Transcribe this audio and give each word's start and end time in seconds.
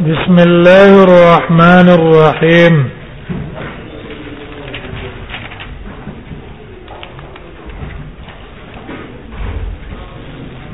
بسم 0.00 0.36
الله 0.48 0.92
الرحمن 1.06 1.86
الرحيم 1.98 2.74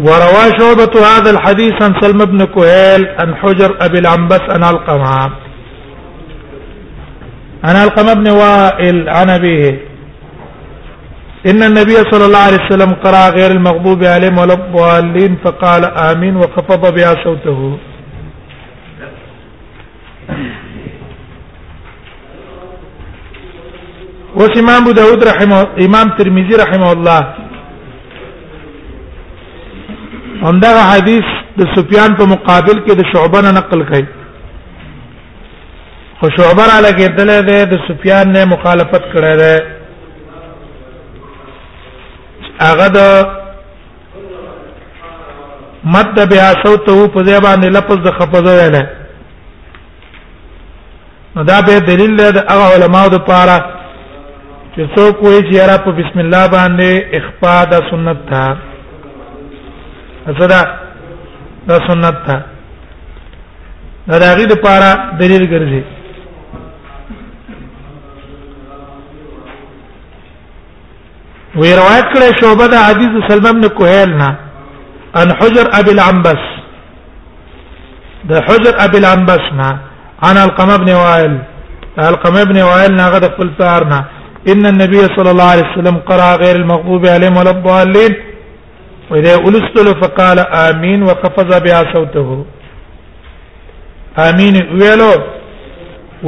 وروى 0.01 0.53
شعبة 0.59 0.91
هذا 1.05 1.31
الحديث 1.31 1.73
عن 1.83 1.93
سلم 2.01 2.19
بن 2.25 2.45
كهيل 2.45 3.03
عن 3.19 3.35
حجر 3.35 3.77
أبي 3.81 3.99
العنبس 3.99 4.43
عن 4.51 4.65
القمع 4.65 5.31
عن 7.65 7.77
القمع 7.77 8.13
بن 8.13 8.31
وائل 8.31 9.09
عن 9.09 9.31
أبيه 9.31 9.96
ان 11.51 11.63
النبي 11.63 11.97
صلى 12.11 12.25
الله 12.27 12.43
عليه 12.49 12.61
وسلم 12.65 12.91
قرأ 13.05 13.25
غير 13.39 13.51
المغضوب 13.51 14.05
عليهم 14.05 14.39
ولا 14.39 14.55
الضالين 14.55 15.37
فقال 15.45 15.85
امين 15.85 16.37
وخفض 16.37 16.95
بها 16.95 17.13
صوته 17.25 17.61
وس 24.39 24.59
امام 24.63 24.83
ابو 24.83 24.93
داود 25.01 25.23
رحمه 25.31 25.61
امام 25.87 26.07
ترمذي 26.19 26.55
رحمه 26.65 26.93
الله 26.93 27.23
همدغه 30.47 30.83
حدیث 30.93 31.27
د 31.59 31.63
سفیان 31.77 32.11
په 32.19 32.25
مقابل 32.35 32.77
کې 32.87 32.93
د 32.97 33.03
شعبان 33.13 33.55
نقل 33.61 33.85
کړي 33.89 34.05
خو 36.21 36.29
شعبان 36.39 36.71
علیه 36.79 36.93
کې 36.99 37.19
دله 37.19 37.41
ده 37.49 37.65
د 37.71 37.81
سفیان 37.89 38.33
نه 38.33 38.45
مخالفت 38.55 39.05
کړی 39.15 39.35
دی 39.43 39.76
هغه 42.65 42.87
د 42.89 42.99
مد 45.95 46.17
بیا 46.33 46.49
صوت 46.63 46.89
او 46.91 47.09
په 47.15 47.21
ځای 47.27 47.41
باندې 47.47 47.69
لفظ 47.77 47.99
د 48.03 48.09
خفضه 48.19 48.53
ویل 48.59 48.77
نو 51.37 51.43
دا 51.51 51.59
به 51.67 51.79
دلیل 51.91 52.17
دی 52.17 52.29
د 52.39 52.39
هغه 52.53 52.67
علماو 52.75 53.09
د 53.15 53.19
پاره 53.29 53.59
چې 54.75 54.83
څوک 54.97 55.15
وایي 55.23 55.43
چې 55.51 55.69
را 55.69 55.79
په 55.85 55.91
بسم 55.99 56.19
الله 56.25 56.45
باندې 56.57 56.89
اخفاء 57.19 57.63
د 57.73 57.75
سنت 57.91 58.19
تا 58.31 58.57
اصدا 60.31 60.61
د 61.69 61.73
سنت 61.89 62.17
تا 62.27 62.37
دا 64.09 64.15
دغه 64.19 64.45
د 64.53 64.55
پاره 64.65 64.91
دلیل 65.21 65.45
ګرځي 65.53 65.83
وی 71.59 71.69
روایت 71.81 72.07
کړه 72.15 72.29
شوبه 72.41 72.65
د 72.71 72.75
حدیث 72.87 73.15
سلمان 73.29 73.61
بن 73.61 73.69
کوهیل 73.79 74.11
نه 74.21 74.29
ان 75.21 75.31
حجر 75.41 75.67
ابي 75.79 75.91
العنبس 75.97 76.43
د 78.33 78.45
حجر 78.49 78.75
ابي 78.87 78.99
العنبس 79.03 79.45
نه 79.61 79.69
انا 80.31 80.45
القمه 80.49 80.75
ابن 80.81 80.91
وائل 81.05 81.39
القمه 82.09 82.43
ابن 82.43 82.59
وائل 82.63 82.93
نه 82.97 83.09
غد 83.15 83.25
خپل 83.33 83.51
تارنا 83.63 84.01
ان 84.55 84.67
النبي 84.73 85.03
صلى 85.17 85.31
الله 85.31 85.49
عليه 85.55 85.67
وسلم 85.73 85.97
قرأ 86.11 86.29
غير 86.43 86.57
المغضوب 86.57 87.07
عليهم 87.15 87.37
ولا 87.37 87.51
الضالين 87.57 88.15
واذا 89.11 89.35
اولستل 89.35 89.91
فقال 90.03 90.39
امين 90.67 91.03
وقفز 91.03 91.51
بها 91.69 91.81
صوته 91.95 92.45
امين 94.29 94.55
ویلو 94.79 95.13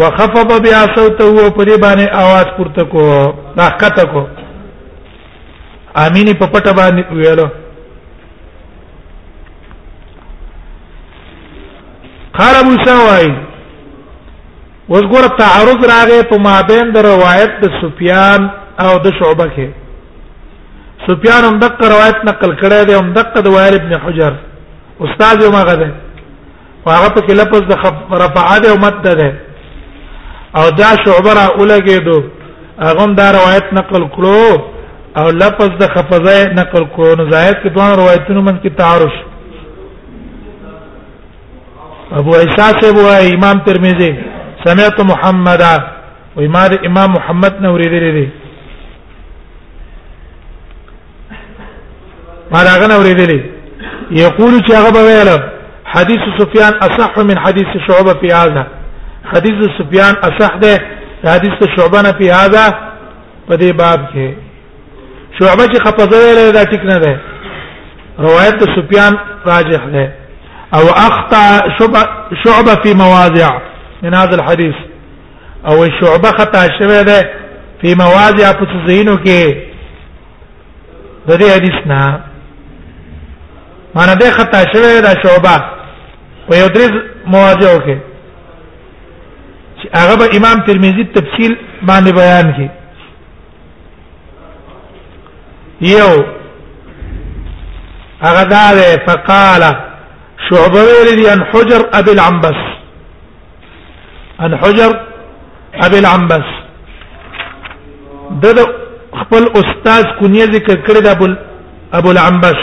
وخفض 0.01 0.51
بها 0.65 0.83
صوته 0.95 1.51
په 1.57 1.65
دې 1.65 1.81
باندې 1.81 2.07
आवाज 2.25 2.47
پورته 2.57 2.85
کو 2.85 3.07
راکته 3.61 4.05
کو 4.13 4.27
امینی 5.95 6.35
په 6.39 6.47
پټه 6.47 6.73
باندې 6.73 7.05
ویلو 7.15 7.49
قال 12.39 12.55
ابو 12.57 12.75
سوای 12.87 13.29
اوس 14.95 15.03
ګور 15.13 15.25
تعارض 15.43 15.81
راغې 15.93 16.29
په 16.31 16.37
مابین 16.39 16.93
د 16.93 16.97
روایت 17.13 17.51
د 17.63 17.71
سفیان 17.83 18.49
او 18.85 18.99
د 19.05 19.13
شعبه 19.19 19.47
کې 19.57 19.69
سفیان 21.09 21.45
هم 21.45 21.59
دغه 21.59 21.89
روایت 21.89 22.25
نقل 22.25 22.51
کړی 22.57 22.85
دی 22.87 22.95
هم 22.95 23.13
دغه 23.13 23.41
د 23.43 23.47
وائل 23.49 23.75
ابن 23.75 23.93
حجر 24.05 24.33
استاد 25.01 25.43
یو 25.43 25.51
مغه 25.53 25.75
ده 25.81 25.89
هغه 26.87 27.09
په 27.15 27.21
کې 27.21 27.33
لفظ 27.41 27.61
د 27.61 27.77
رفعه 28.25 28.59
ده 28.61 28.71
او 28.71 28.77
مد 28.79 29.03
ده 29.21 29.33
او 30.59 30.71
دا 30.71 30.91
شعبه 31.05 31.33
را 31.35 31.47
اولګېدو 31.47 32.23
هغه 32.81 33.07
دا 33.21 33.27
روایت 33.33 33.73
نقل 33.73 34.05
کړو 34.09 34.61
او 35.19 35.25
لفظ 35.43 35.71
د 35.81 35.85
خفضه 35.95 36.37
نقل 36.61 36.85
کو 36.95 37.05
نو 37.19 37.25
زائد 37.33 37.57
کې 37.63 37.69
دوه 37.77 37.89
روایتونو 38.01 38.41
من 38.49 38.57
کې 38.63 38.71
تعارض 38.81 39.15
ابو 42.21 42.33
عیسا 42.43 42.67
سے 42.81 42.89
وہ 42.99 43.07
امام 43.37 43.59
ترمذی 43.69 44.11
سمعت 44.65 44.99
محمد 45.11 45.63
او 45.73 46.39
امام 46.49 46.71
امام 46.89 47.09
محمد 47.17 47.61
نوری 47.65 47.89
دی 47.95 48.11
دی 48.17 48.27
ما 52.53 52.61
راغ 52.69 52.83
نوری 52.93 53.15
دی 53.23 53.39
یقول 54.23 54.55
چې 54.67 54.73
هغه 54.81 55.07
ویل 55.07 55.31
حدیث 55.95 56.25
سفیان 56.41 56.73
اصح 56.87 57.23
من 57.31 57.39
حدیث 57.47 57.71
شعبہ 57.87 58.13
فی 58.21 58.27
هذا 58.41 58.67
حدیث 59.35 59.65
سفیان 59.79 60.15
اصح 60.31 60.57
ده 60.67 60.75
حدیث 61.37 61.65
شعبہ 61.77 62.03
نه 62.07 62.13
فی 62.21 62.31
هذا 62.41 62.67
په 63.49 63.57
دې 63.57 63.71
باب 63.81 64.13
کې 64.15 64.48
شعبه 65.39 65.63
چې 65.65 65.79
خپزه 65.85 66.17
ویل 66.23 66.53
دا 66.53 66.65
ټیک 66.65 66.85
نه 66.85 66.99
ده 66.99 67.21
روایت 68.19 68.55
د 68.63 68.65
سفیان 68.77 69.17
راجح 69.47 69.85
ده 69.93 70.13
او 70.75 70.89
اخطا 70.91 71.69
شعبه 72.45 72.75
في 72.83 72.95
مواضع 72.95 73.51
من 74.03 74.15
هذا 74.15 74.35
الحديث 74.37 74.75
او 75.67 75.85
شعبه 76.01 76.29
خطا 76.31 76.79
شوه 76.79 77.03
ده 77.03 77.23
په 77.83 77.95
مواضع 78.05 78.53
په 78.53 78.67
زینو 78.87 79.17
کې 79.17 79.57
د 81.29 81.33
دې 81.33 81.57
حدیث 81.57 81.87
نه 81.87 82.21
معنی 83.95 84.15
ده 84.21 84.31
خطا 84.31 84.61
شوه 84.73 85.01
ده 85.01 85.13
شعبه 85.25 85.57
په 86.49 86.57
یو 86.57 86.69
درې 86.69 86.89
مواضع 87.27 87.79
کې 87.87 87.97
چې 89.79 89.87
هغه 89.99 90.15
به 90.21 90.37
امام 90.39 90.67
ترمذی 90.67 91.05
تفصیل 91.15 91.57
باندې 91.87 92.15
بیان 92.21 92.53
کړي 92.55 92.78
یو 95.81 96.25
هغه 98.23 98.43
دا 98.43 98.65
فقال 99.07 99.63
شعبه 100.51 100.81
ویلي 100.81 101.33
ان 101.33 101.43
حجر 101.51 101.89
ابي 101.95 102.13
العنبس 102.13 102.59
ان 104.45 104.57
حجر 104.57 104.91
ابي 105.85 105.99
العنبس 105.99 106.47
د 108.43 108.47
خپل 109.21 109.45
استاد 109.61 110.05
کونیه 110.19 110.45
ذکر 110.45 110.77
کړی 110.87 111.01
د 111.03 111.07
ابو 111.09 111.27
ابو 111.93 112.11
العنبس 112.11 112.59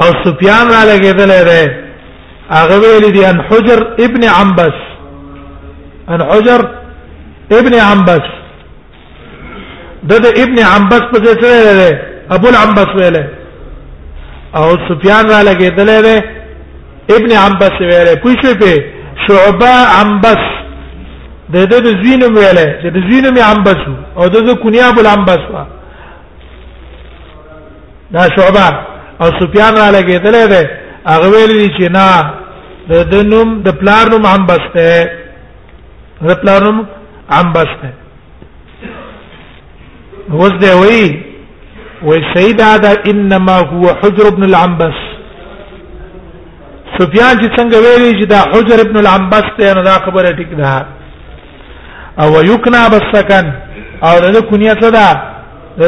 او 0.00 0.08
سفیان 0.24 0.66
را 0.70 0.80
لګیدل 0.90 1.32
دی 1.44 1.70
هغه 2.50 2.74
ویل 2.82 3.12
دي 3.12 3.26
ان 3.30 3.40
حجر 3.48 3.86
ابن 4.04 4.24
عنبس 4.24 4.76
ان 6.08 6.22
حجر 6.22 6.60
ابن 7.52 7.74
عنبس 7.74 8.35
د 10.10 10.12
ابن 10.44 10.58
عباس 10.74 11.02
په 11.12 11.18
ځای 11.24 11.34
سره 11.40 11.98
ابو 12.34 12.46
العباس 12.52 12.90
ویل 12.98 13.16
او 14.58 14.66
سفیان 14.88 15.24
را 15.32 15.38
لګیدل 15.48 15.90
دی 16.06 16.16
ابن 17.16 17.30
عباس 17.46 17.74
ویل 17.88 18.08
پوه 18.22 18.36
شو 18.42 18.52
په 18.62 18.70
شعبہ 19.26 19.72
عباس 20.02 20.42
د 21.54 21.56
دې 21.70 21.78
د 21.86 21.88
زینم 22.04 22.32
ویل 22.40 22.58
چې 22.80 22.88
د 22.96 22.98
زینم 23.10 23.36
عباس 23.52 23.80
او 24.18 24.24
د 24.34 24.36
د 24.48 24.48
کنیا 24.62 24.84
ابو 24.90 25.00
العباس 25.04 25.42
وا 25.52 25.62
دا 28.14 28.22
شعبہ 28.36 28.66
او 29.22 29.28
سفیان 29.40 29.72
را 29.80 29.88
لګیدل 29.96 30.36
دی 30.52 30.62
هغه 31.12 31.26
ویل 31.34 31.54
چې 31.76 31.86
نه 31.96 32.08
د 32.90 32.92
دنوم 33.12 33.48
د 33.66 33.68
پلار 33.80 34.04
نوم 34.12 34.26
عباس 34.34 34.64
ته 34.74 35.10
د 36.32 36.34
پلار 36.42 36.60
نوم 36.66 36.78
عباس 37.42 37.70
ته 37.80 37.88
وز 40.30 40.52
دی 40.60 40.70
وی 40.70 41.26
وسيد 42.06 42.60
هذا 42.60 42.92
انما 43.10 43.56
هو 43.58 43.88
حجر 44.02 44.26
ابن 44.26 44.42
العنبس 44.44 44.96
سفيان 46.98 47.34
چې 47.40 47.46
څنګه 47.56 47.76
ویلي 47.84 48.10
چې 48.20 48.26
دا 48.32 48.40
حجر 48.52 48.80
ابن 48.86 48.96
العنبس 48.98 49.44
ته 49.58 49.74
نه 49.74 49.82
دا 49.82 49.92
خبره 50.06 50.28
ټیک 50.32 50.50
ده 50.60 50.86
او 52.20 52.30
یکنا 52.50 52.88
بالسكن 52.88 53.46
او 54.06 54.14
له 54.32 54.40
کنیه 54.50 54.74
څه 54.82 54.88
ده 54.96 55.08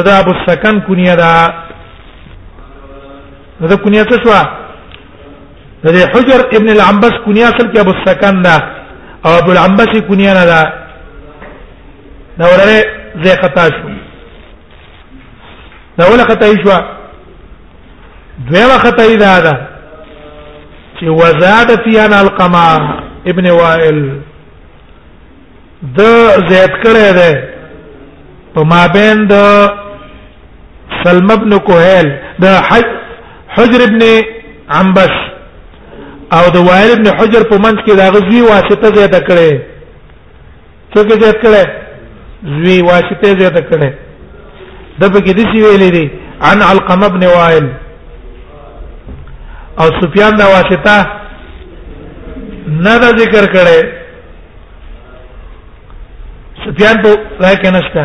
دا 0.07 0.19
ابو 0.19 0.31
السكن 0.35 0.79
کنیه 0.87 1.15
ده 1.21 1.31
دا 3.71 3.75
کنیه 3.85 4.03
څه 4.03 4.15
شو 4.23 4.29
دا 5.83 5.89
حجر 6.13 6.39
ابن 6.57 6.69
العنبس 6.77 7.13
کنیه 7.25 7.43
اصل 7.47 7.67
کې 7.73 7.79
ابو 7.79 7.91
السكن 7.95 8.41
ده 8.41 8.55
او 9.25 9.31
ابو 9.41 9.51
العنبس 9.51 9.89
کنیه 10.09 10.33
نه 10.39 10.45
ده 10.51 10.61
دا 12.39 12.45
ورته 12.51 12.77
زه 13.23 13.35
خطا 13.41 13.65
شو 13.77 13.88
دا 15.99 16.07
ولا 16.11 16.23
خطا 16.23 16.47
شو 16.63 16.71
دویمه 18.49 18.77
خطا 18.83 19.15
دا 19.15 19.39
ده 19.39 19.53
چې 20.99 21.03
وزاد 21.05 21.69
فينا 21.83 22.21
القما 22.21 22.99
ابن 23.27 23.47
وائل 23.51 23.99
د 25.97 26.01
زید 26.49 26.71
کړه 26.83 27.09
ده 27.19 27.29
په 28.55 28.63
مابین 28.71 29.27
د 29.27 29.33
سلم 31.03 31.31
ابن 31.37 31.57
کوهل 31.57 32.07
د 32.39 32.45
حجر 33.57 33.79
ابن 33.89 34.01
عنبس 34.79 35.15
او 36.35 36.43
د 36.55 36.67
وائل 36.69 36.91
ابن 36.97 37.07
حجر 37.19 37.43
په 37.49 37.57
منځ 37.57 37.77
کې 37.85 37.93
دا 38.01 38.09
غزي 38.11 38.41
واسطه 38.41 38.95
زیاته 38.95 39.19
کړي 39.19 39.61
څه 40.93 41.01
کې 41.07 41.19
زیات 41.23 41.37
کړي 41.43 41.63
زوی 42.43 42.81
واسطه 42.81 43.39
زیاته 43.41 43.61
کړي 43.71 43.89
د 44.99 45.03
پکې 45.13 45.33
د 45.37 45.39
سی 45.51 45.59
ویلې 45.65 45.89
دي 45.95 46.05
عن 46.49 46.57
علقمه 46.71 47.07
بن 47.15 47.23
وائل 47.35 47.65
او 49.81 49.87
سفیان 50.01 50.33
دا 50.41 50.45
واسطه 50.55 50.97
نه 52.85 52.93
دا 53.03 53.09
ذکر 53.21 53.45
کړي 53.55 53.79
سفیان 56.65 56.95
په 57.03 57.09
راي 57.43 57.55
کې 57.61 57.69
نشته 57.77 58.03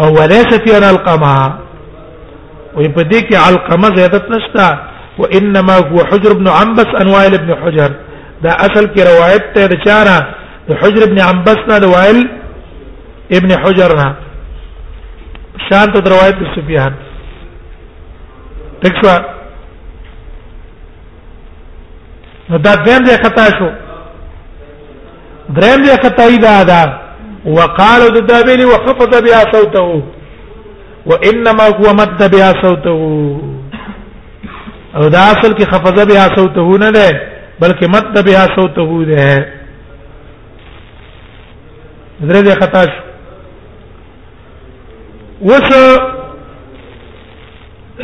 او 0.00 0.06
وليس 0.18 0.46
سفیان 0.54 0.84
علقمه 0.92 1.32
وې 2.76 2.88
په 2.96 3.02
دې 3.10 3.20
کې 3.28 3.34
علقمه 3.48 3.88
زیادت 3.98 4.24
نشته 4.34 4.66
وانما 5.18 5.76
هو 5.90 6.00
حجر 6.10 6.32
بن 6.40 6.48
عنبس 6.58 6.88
ان 7.00 7.08
وائل 7.14 7.32
بن 7.38 7.50
حجر 7.62 7.90
دا 8.44 8.52
اصل 8.66 8.84
کې 8.94 9.02
روایت 9.12 9.42
ته 9.54 9.68
اشاره 9.76 10.18
حجر 10.82 11.02
بن 11.12 11.18
عنبس 11.28 11.58
نه 11.68 11.88
وائل 11.92 12.18
ابن 13.38 13.50
حجرنا 13.62 14.08
شان 15.68 15.92
ته 15.92 16.00
روایت 16.10 16.38
د 16.40 16.48
سفیان 16.56 16.92
تکوا 18.84 19.16
نو 22.50 22.58
دا 22.66 22.72
دیم 22.86 23.04
دی 23.06 23.16
خطا 23.24 23.44
شو 23.58 23.68
دریم 25.58 25.82
دی 25.84 25.90
خطا 26.06 26.22
ای 26.30 26.38
دا 26.46 26.62
دا 26.72 26.82
وقالوا 27.44 28.06
الدابين 28.08 28.64
وخفض 28.66 29.22
بها 29.22 29.42
صوته 29.52 30.02
وانما 31.06 31.64
هو 31.78 31.94
مد 32.00 32.30
بها 32.36 32.52
صوته 32.62 32.90
او 34.96 35.08
دا 35.08 35.18
اصل 35.18 35.54
کې 35.54 35.66
خفض 35.70 36.04
بها 36.12 36.26
صوته 36.36 36.78
نه 36.84 36.90
ده 36.90 37.08
بلکې 37.62 37.88
مد 37.94 38.24
بها 38.26 38.46
صوته 38.56 39.04
ده 39.04 39.46
درې 42.22 42.44
دی 42.46 42.50
خطا 42.60 42.82
شو 42.92 43.02
وس 45.50 45.68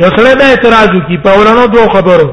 یو 0.00 0.08
سره 0.16 0.34
دا 0.40 0.44
اعتراض 0.52 0.92
کی 1.08 1.16
په 1.24 1.30
ورانو 1.38 1.66
دوه 1.66 1.88
خبرو 1.94 2.26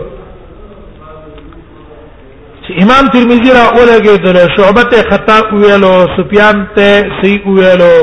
چې 2.66 2.84
امام 2.84 3.06
ترمذی 3.14 3.52
را 3.58 3.66
اولګه 3.76 4.16
د 4.24 4.48
شعبته 4.58 4.98
خطا 5.12 5.38
ویلو 5.54 5.94
سفیان 6.18 6.68
ته 6.76 7.04
سی 7.22 7.42
ویلو 7.46 7.96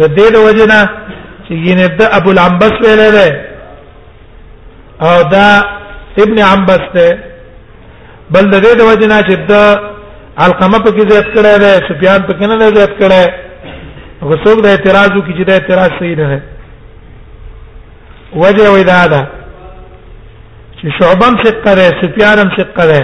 د 0.00 0.02
دې 0.16 0.32
د 0.34 0.36
وجنا 0.46 0.80
چې 1.46 1.52
ینه 1.68 1.86
د 2.00 2.08
ابو 2.18 2.30
العنبس 2.30 2.72
ویل 2.84 3.00
ده 3.10 3.26
او 5.02 5.22
دا 5.32 5.48
ابن 6.22 6.38
عنبس 6.38 6.82
ته 6.94 7.06
بل 8.30 8.50
د 8.50 8.54
دې 8.64 8.72
د 8.80 8.82
وجنا 8.90 9.18
چې 9.28 9.34
د 9.50 9.80
القمه 10.46 10.78
په 10.78 10.90
کې 10.90 11.10
زیات 11.10 11.28
کړه 11.34 11.58
ده 11.62 11.72
سفیان 11.88 12.20
په 12.22 12.32
کې 12.32 12.46
نه 12.48 12.70
زیات 12.76 12.92
کړه 13.00 13.43
غسوک 14.28 14.58
د 14.64 14.66
اعتراض 14.74 15.10
وکړي 15.16 15.32
چې 15.38 15.44
د 15.46 15.50
اعتراض 15.58 15.90
صحیح 16.00 16.16
نه 16.20 16.26
ده 16.36 16.40
وجه 18.42 18.66
وې 18.74 18.84
دا 18.90 19.00
ده 19.12 19.22
چې 20.78 20.86
شعبان 20.98 21.34
ثقه 21.44 21.72
ده 21.78 21.86
سفیانم 22.02 22.48
ثقه 22.58 22.84
ده 22.90 23.00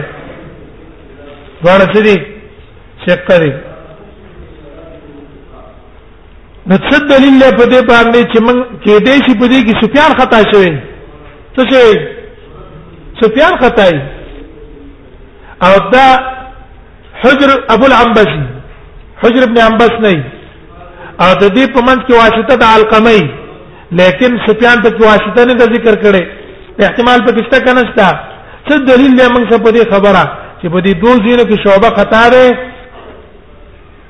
ورته 1.64 1.98
دې 2.06 2.16
ثقه 3.06 3.36
دي 3.42 3.52
نو 6.68 6.74
څه 6.88 6.96
دلیل 7.12 7.34
له 7.42 7.48
په 7.58 7.64
دې 7.72 7.80
باندې 7.92 8.20
چې 8.32 8.38
من 8.46 8.56
کې 8.84 8.92
دې 9.06 9.14
شي 9.24 9.34
په 9.40 9.46
دې 9.52 9.58
کې 9.66 9.74
سفیان 9.82 10.10
خطا 10.20 10.40
شوی 10.52 10.72
څه 11.56 11.62
شوی 11.72 11.96
سفیان 13.20 13.52
خطای 13.62 13.94
او 15.64 15.72
دا 15.94 16.06
حجر 17.22 17.48
ابو 17.74 17.84
العنبسي 17.88 18.42
حجر 19.22 19.42
ابن 19.46 19.58
عنبس 19.68 19.90
نه 20.04 20.24
او 21.24 21.30
د 21.40 21.44
دې 21.56 21.64
په 21.74 21.80
منځ 21.88 22.00
کې 22.06 22.14
واسطه 22.22 22.54
د 22.62 22.64
القمی 22.78 23.20
لیکن 24.00 24.30
سفیان 24.46 24.76
په 24.84 24.90
واسطه 25.08 25.40
نه 25.48 25.54
ذکر 25.74 25.94
کړي 26.04 26.22
احتمال 26.86 27.18
په 27.26 27.32
کشته 27.38 27.58
کنه 27.66 27.82
شته 27.90 28.08
څه 28.66 28.74
دلیل 28.90 29.12
دی 29.20 29.26
موږ 29.34 29.48
په 29.66 29.70
دې 29.76 29.84
خبره 29.92 30.22
چې 30.60 30.66
په 30.74 30.78
دې 30.84 30.92
دوه 31.02 31.16
ځینو 31.26 31.44
کې 31.50 31.58
شوبه 31.64 31.88
خطا 31.98 32.24
ده 32.34 32.46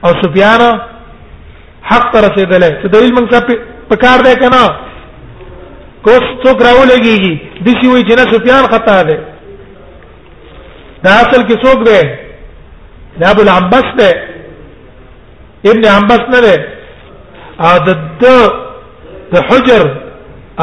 او 0.04 0.10
سفیان 0.22 0.62
حق 1.90 2.04
تر 2.12 2.22
رسیدلې 2.28 2.70
څه 2.80 2.86
دلیل 2.94 3.12
موږ 3.18 3.28
په 3.90 3.96
کار 4.04 4.18
دی 4.26 4.34
کنه 4.42 4.62
کوس 6.06 6.24
څوک 6.44 6.58
راولېږي 6.66 7.34
د 7.64 7.68
شي 7.80 7.86
وی 7.94 8.02
چې 8.08 8.14
نه 8.18 8.24
سفیان 8.34 8.64
خطا 8.74 8.98
ده 9.02 9.16
دا 11.04 11.12
اصل 11.24 11.40
کې 11.48 11.56
څوک 11.64 11.78
دی 11.88 12.02
دا 13.20 13.26
ابو 13.32 13.42
العباس 13.44 13.86
دی 14.00 14.12
ابن 15.70 15.84
عباس 15.98 16.22
نه 16.34 16.40
دی 16.44 16.58
او 17.68 17.74
د 17.86 17.88
د 19.32 19.34
حجر 19.48 19.82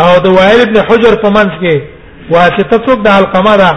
او 0.02 0.10
د 0.26 0.28
وائل 0.38 0.60
ابن 0.68 0.78
حجر 0.88 1.14
په 1.24 1.30
منځ 1.38 1.52
کې 1.62 1.76
واسطه 2.34 2.78
څوک 2.86 2.98
د 3.04 3.08
القمه 3.20 3.56
ده 3.64 3.72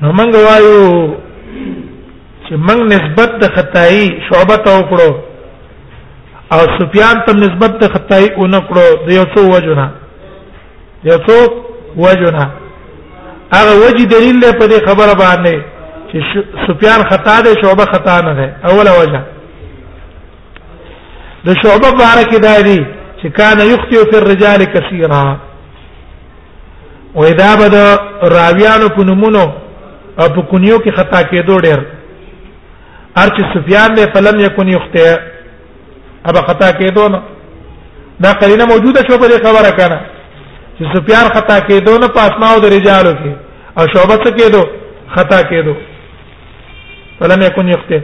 نو 0.00 0.08
موږ 0.18 0.32
وایو 0.46 0.80
چې 2.44 2.52
موږ 2.66 2.80
نسبت 2.94 3.30
د 3.42 3.44
خدای 3.56 3.96
شعبه 4.28 4.56
ته 4.64 4.70
وکړو 4.78 5.10
او 6.54 6.60
سفیان 6.78 7.16
ته 7.26 7.32
نسبت 7.44 7.70
د 7.82 7.84
خدای 7.94 8.24
اونکړو 8.40 8.86
د 9.06 9.08
یو 9.18 9.24
څو 9.34 9.40
وجونه 9.54 9.86
یو 11.10 11.18
څو 11.28 11.38
وجونه 12.04 12.42
هغه 13.56 13.72
وجه 13.84 14.04
دلیل 14.14 14.40
په 14.60 14.64
دې 14.70 14.78
خبره 14.88 15.12
باندې 15.24 15.56
چې 16.08 16.16
سفیان 16.68 17.00
خطا 17.10 17.36
ده 17.44 17.50
شعبه 17.62 17.84
خطا 17.94 18.16
نه 18.26 18.32
ده 18.38 18.46
اوله 18.70 18.92
وجه 19.00 19.20
د 21.46 21.54
شعبه 21.62 21.90
بارک 21.98 22.32
دادی 22.42 22.78
چې 23.22 23.28
کان 23.38 23.58
یختی 23.70 23.98
فی 24.10 24.16
الرجال 24.18 24.64
کثیرا 24.74 25.22
و 27.14 27.22
اذا 27.32 27.50
بد 27.60 27.74
راویان 28.34 28.88
کو 28.94 29.04
نمونو 29.10 29.42
او 30.20 30.28
په 30.34 30.42
کونیو 30.50 30.78
کې 30.78 30.96
خطا 30.98 31.20
کېدو 31.30 31.60
ډېر 31.66 31.78
ارچ 33.22 33.40
سفیان 33.54 33.90
نه 33.98 34.04
فلم 34.14 34.40
یکون 34.40 34.68
یختی 34.68 35.04
ابا 36.24 36.40
خطا 36.48 36.70
کېدو 36.80 37.08
نه 37.14 37.22
دا 38.24 38.32
قرینه 38.40 38.64
موجوده 38.72 39.00
شو 39.10 39.18
په 39.18 39.28
دې 39.30 39.38
خبره 39.46 39.70
کنه 39.78 40.00
چې 40.78 40.96
سفیان 40.96 41.28
خطا 41.36 41.58
کېدو 41.68 42.00
نه 42.00 42.08
پاسماو 42.18 42.60
د 42.60 42.64
رجالو 42.76 43.12
کې 43.12 43.32
او 43.80 43.86
شعبه 43.94 44.18
څه 44.24 44.30
کېدو 44.38 44.62
خطا 45.16 45.42
کېدو 45.42 45.74
فلم 47.20 47.42
یکون 47.48 47.68
یختی 47.68 48.00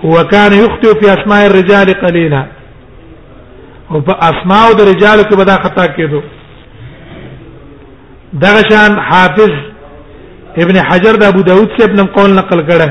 هو 0.04 0.24
کان 0.32 0.52
یخطئ 0.60 0.94
فی 1.02 1.10
اسماء 1.16 1.42
الرجال 1.50 1.92
قلیلا 2.04 2.42
او 3.90 4.00
په 4.08 4.18
اسماء 4.30 4.64
د 4.78 4.88
رجال 4.92 5.22
کې 5.22 5.36
بدا 5.42 5.56
خطا 5.66 5.86
کېدو 5.86 6.22
دغه 8.44 8.62
شان 8.72 8.98
حافظ 9.12 9.54
ابن 10.66 10.76
حجر 10.90 11.16
د 11.24 11.34
ابو 11.34 11.42
داود 11.52 11.78
سے 11.80 11.90
ابن 11.90 12.06
قول 12.16 12.30
نقل 12.42 12.66
کړه 12.70 12.90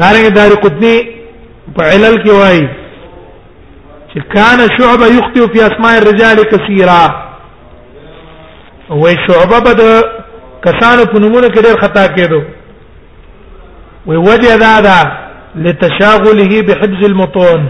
دارنګ 0.00 0.28
دار 0.36 0.50
قطنی 0.64 0.96
په 1.76 1.82
علل 1.92 2.16
کې 2.22 2.32
وایي 2.40 2.66
چې 4.12 4.20
کان 4.34 4.60
شعبه 4.78 5.06
یخطئ 5.16 5.46
فی 5.54 5.62
اسماء 5.68 5.92
الرجال 5.98 6.42
کثیرا 6.52 7.00
وې 8.88 9.14
شعبه 9.26 9.58
بد 9.66 9.80
کسانو 10.66 11.04
په 11.12 11.18
نمونه 11.24 11.48
کې 11.48 11.62
ډېر 11.62 11.80
خطا 11.82 12.06
کېدو 12.16 12.40
وې 14.06 14.18
وجه 14.30 14.56
دا 14.64 14.80
دا 14.80 14.98
لتشاغله 15.66 16.62
بحفظ 16.70 17.04
المطون 17.10 17.66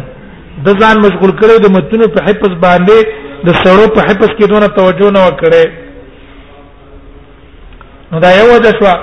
د 0.66 0.78
ځان 0.78 0.98
مشغول 1.04 1.34
کړي 1.38 1.60
د 1.64 1.72
متونو 1.76 2.08
په 2.16 2.24
حفظ 2.28 2.52
باندې 2.64 3.26
د 3.48 3.54
سړو 3.54 3.88
په 3.94 4.02
حفظ 4.08 4.30
کې 4.30 4.54
دونه 4.54 4.66
توجه 4.80 5.10
نه 5.18 5.26
وکړي 5.26 5.70
نو 8.12 8.18
دا 8.24 8.30
یو 8.38 8.50
وجه 8.54 8.72
شو 8.78 8.96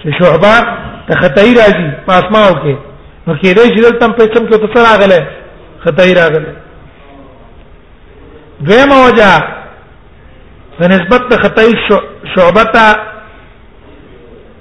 چې 0.00 0.18
شعبہ 0.20 0.79
د 1.10 1.14
خدای 1.22 1.50
راځي 1.60 1.88
په 2.06 2.12
اسماو 2.20 2.52
کې 2.62 2.74
نو 3.26 3.32
کېدای 3.42 3.68
چې 3.74 3.80
دلته 3.84 4.06
په 4.18 4.22
اسم 4.26 4.42
کې 4.48 4.54
څه 4.72 4.78
راغله 4.88 5.20
خدای 5.84 6.10
راغله 6.20 6.52
دویمه 8.66 8.96
وجہ 9.06 9.32
په 10.78 10.84
نسبت 10.94 11.20
د 11.32 11.34
خدای 11.44 11.72
شعبتا 12.34 12.88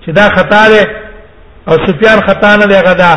چې 0.04 0.10
دا 0.20 0.26
خطا 0.38 0.64
ده 0.74 0.84
او 1.70 1.74
سفیان 1.88 2.20
خطا 2.28 2.52
نه 2.62 2.66
دی 2.72 2.76
غدا 2.88 3.14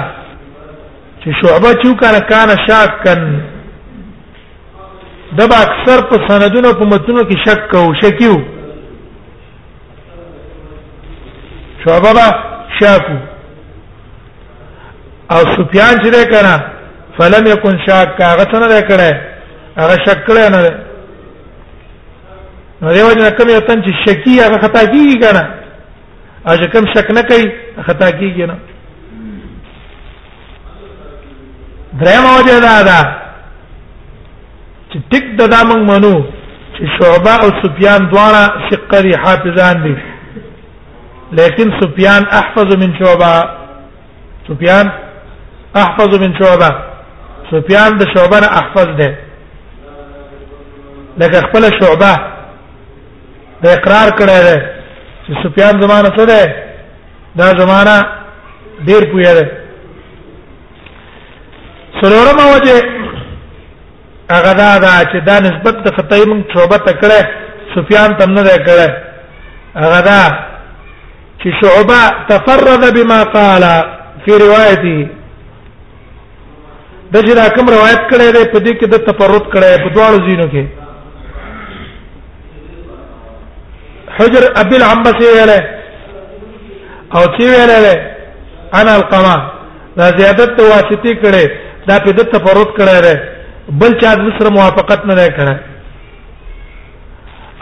چې 1.22 1.28
شعبه 1.42 1.70
چې 1.82 1.90
کار 2.00 2.14
کان 2.30 2.48
شاکن 2.68 3.20
دبا 5.38 5.56
اکثر 5.66 5.98
په 6.08 6.16
سندونو 6.28 6.70
په 6.80 6.84
متونو 6.92 7.22
کې 7.28 7.36
شک 7.48 7.60
کو 7.72 7.84
شکیو 8.02 8.36
شعبه 11.84 12.51
شاکو 12.82 13.16
او 15.32 15.40
سفیان 15.56 15.94
چې 16.04 16.26
کړه 16.32 16.54
فلم 17.18 17.46
يكن 17.52 17.76
شاک 17.86 18.20
هغه 18.20 18.44
څنګه 18.52 18.68
ده 18.74 18.80
کړه 18.80 19.10
هغه 19.80 19.94
شک 20.06 20.20
کړه 20.26 20.44
نه 20.54 20.62
ده 20.62 20.72
نو 22.82 22.92
دیو 22.94 23.10
جن 23.18 23.28
کوم 23.38 23.48
یو 23.54 23.60
تن 23.70 23.82
چې 23.82 23.92
شکی 24.06 24.36
هغه 24.44 24.58
خطا 24.64 24.82
کیږي 24.92 25.18
کنه 25.24 25.48
او 26.46 26.54
چې 26.60 26.66
کوم 26.72 26.84
شک 26.94 27.10
نه 27.18 27.22
کوي 27.30 27.48
خطا 27.88 28.08
کیږي 28.10 28.46
نه 28.50 28.56
دریم 32.00 32.24
وجه 32.36 32.58
دا 32.68 32.76
ده 32.90 33.00
چې 34.90 34.98
ټیک 35.10 35.24
د 35.40 35.52
دامن 35.54 35.82
منو 35.90 36.14
چې 36.76 36.84
شعبہ 36.96 37.32
او 37.42 37.48
سفیان 37.64 38.08
دواړه 38.14 38.70
ثقه 38.70 39.24
حافظان 39.24 39.82
دي 39.84 39.96
لیکن 41.38 41.70
سفیان 41.80 42.22
احفظ 42.38 42.74
من 42.80 42.90
شعبہ 42.98 43.32
سفیان 44.48 44.88
احفظ 45.82 46.16
من 46.22 46.32
شعبہ 46.40 46.70
سفیان 47.50 47.96
د 48.00 48.08
شعبہ 48.16 48.40
نه 48.44 48.48
احفظ 48.60 48.90
ده 49.00 49.08
لکه 51.22 51.40
خپل 51.46 51.66
شعبہ 51.78 52.12
د 53.64 53.74
اقرار 53.78 54.12
کړی 54.20 54.38
ده 54.46 54.58
چې 55.24 55.42
سفیان 55.44 55.80
زمانه 55.84 56.08
څه 56.16 56.24
ده 56.30 56.46
دا 57.40 57.48
زمانہ 57.62 57.96
ډیر 58.90 59.08
پویا 59.12 59.32
ده 59.40 59.50
سرورم 62.02 62.40
وجه 62.44 62.78
هغه 64.30 64.52
دا 64.52 64.70
دا 64.86 64.94
چې 65.12 65.18
دا 65.32 65.40
نسبت 65.48 65.82
د 65.86 65.94
خطای 66.00 66.24
من 66.34 66.44
شعبہ 66.54 66.76
تکړه 66.86 67.26
سفیان 67.76 68.16
تم 68.22 68.32
نه 68.34 68.44
کړه 68.44 68.90
هغه 69.76 70.00
دا 70.08 70.22
چې 71.42 71.52
شعبه 71.60 72.00
تفرد 72.30 72.84
بما 72.96 73.18
قال 73.38 73.62
فی 74.24 74.32
روایته 74.44 75.10
د 77.14 77.26
جرا 77.28 77.46
کوم 77.56 77.66
روایت 77.76 78.02
کړي 78.10 78.28
ده 78.34 78.44
په 78.52 78.58
دې 78.58 78.72
کې 78.80 78.86
د 78.86 78.96
تفرد 79.06 79.46
کړي 79.52 79.72
په 79.82 79.88
دواړو 79.94 80.28
زینو 80.28 80.46
کې 80.52 80.64
حجر 84.20 84.42
ابي 84.62 84.76
العباس 84.78 85.16
ویله 85.24 85.58
او 87.14 87.22
چې 87.34 87.40
ویله 87.56 88.78
انا 88.80 88.94
القما 89.00 89.36
دا 89.98 90.06
زیادت 90.22 90.60
واسطي 90.60 91.12
کړي 91.22 91.46
دا 91.90 91.96
په 92.04 92.10
دې 92.10 92.24
تفرد 92.36 92.70
کړي 92.78 93.00
ده 93.06 93.22
بل 93.84 94.00
چا 94.00 94.14
د 94.24 94.32
سره 94.38 94.50
موافقت 94.60 95.06
نه 95.12 95.28
کړي 95.36 95.56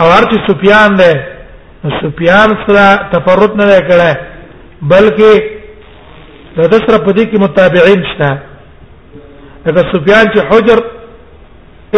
او 0.01 0.07
هر 0.07 0.23
چې 0.23 0.51
سفیان 0.51 0.97
ده 1.05 1.13
سفیان 1.83 2.51
سره 2.67 3.11
تفرد 3.13 3.57
نه 3.63 3.81
کړه 3.89 4.11
بلکې 4.91 5.31
د 6.57 6.61
دسر 6.73 6.97
په 7.05 7.13
دې 7.13 7.25
کې 7.31 7.43
متابعین 7.45 8.03
شته 8.11 8.29
دا 9.77 9.85
سفیان 9.93 10.27
چې 10.35 10.41
حجر 10.51 10.79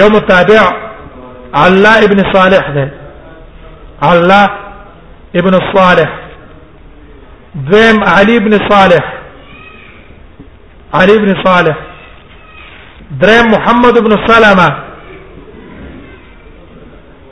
یو 0.00 0.08
متابع 0.16 0.64
الله 1.64 1.94
ابن 2.06 2.18
صالح 2.32 2.70
ده 2.78 2.88
الله 4.02 4.50
ابن 5.42 5.54
الصالح 5.62 6.18
ذم 7.70 8.04
علي 8.14 8.38
بن 8.48 8.58
صالح 8.70 9.06
علي 11.00 11.18
بن 11.24 11.30
صالح 11.44 11.76
در 13.18 13.42
محمد 13.48 13.98
ابن 13.98 14.26
سلامه 14.26 14.68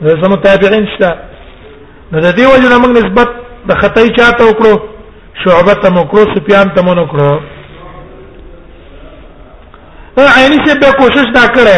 د 0.01 0.23
زمو 0.23 0.35
تابعین 0.35 0.87
شته 0.95 1.13
نو 2.11 2.19
د 2.21 2.31
دې 2.37 2.47
وجه 2.51 2.77
موږ 2.77 2.91
نسبت 2.99 3.27
د 3.69 3.75
خطای 3.75 4.09
چاته 4.17 4.43
وکړو 4.45 4.73
شعبه 5.43 5.73
ته 5.73 5.89
وکړو 5.95 6.25
سفیان 6.35 6.69
ته 6.75 6.81
مونږ 6.81 6.97
وکړو 6.99 7.27
او 10.17 10.23
عیني 10.37 10.59
سے 10.65 10.73
به 10.81 10.91
کوشش 10.99 11.25
دا 11.35 11.45
کړه 11.55 11.77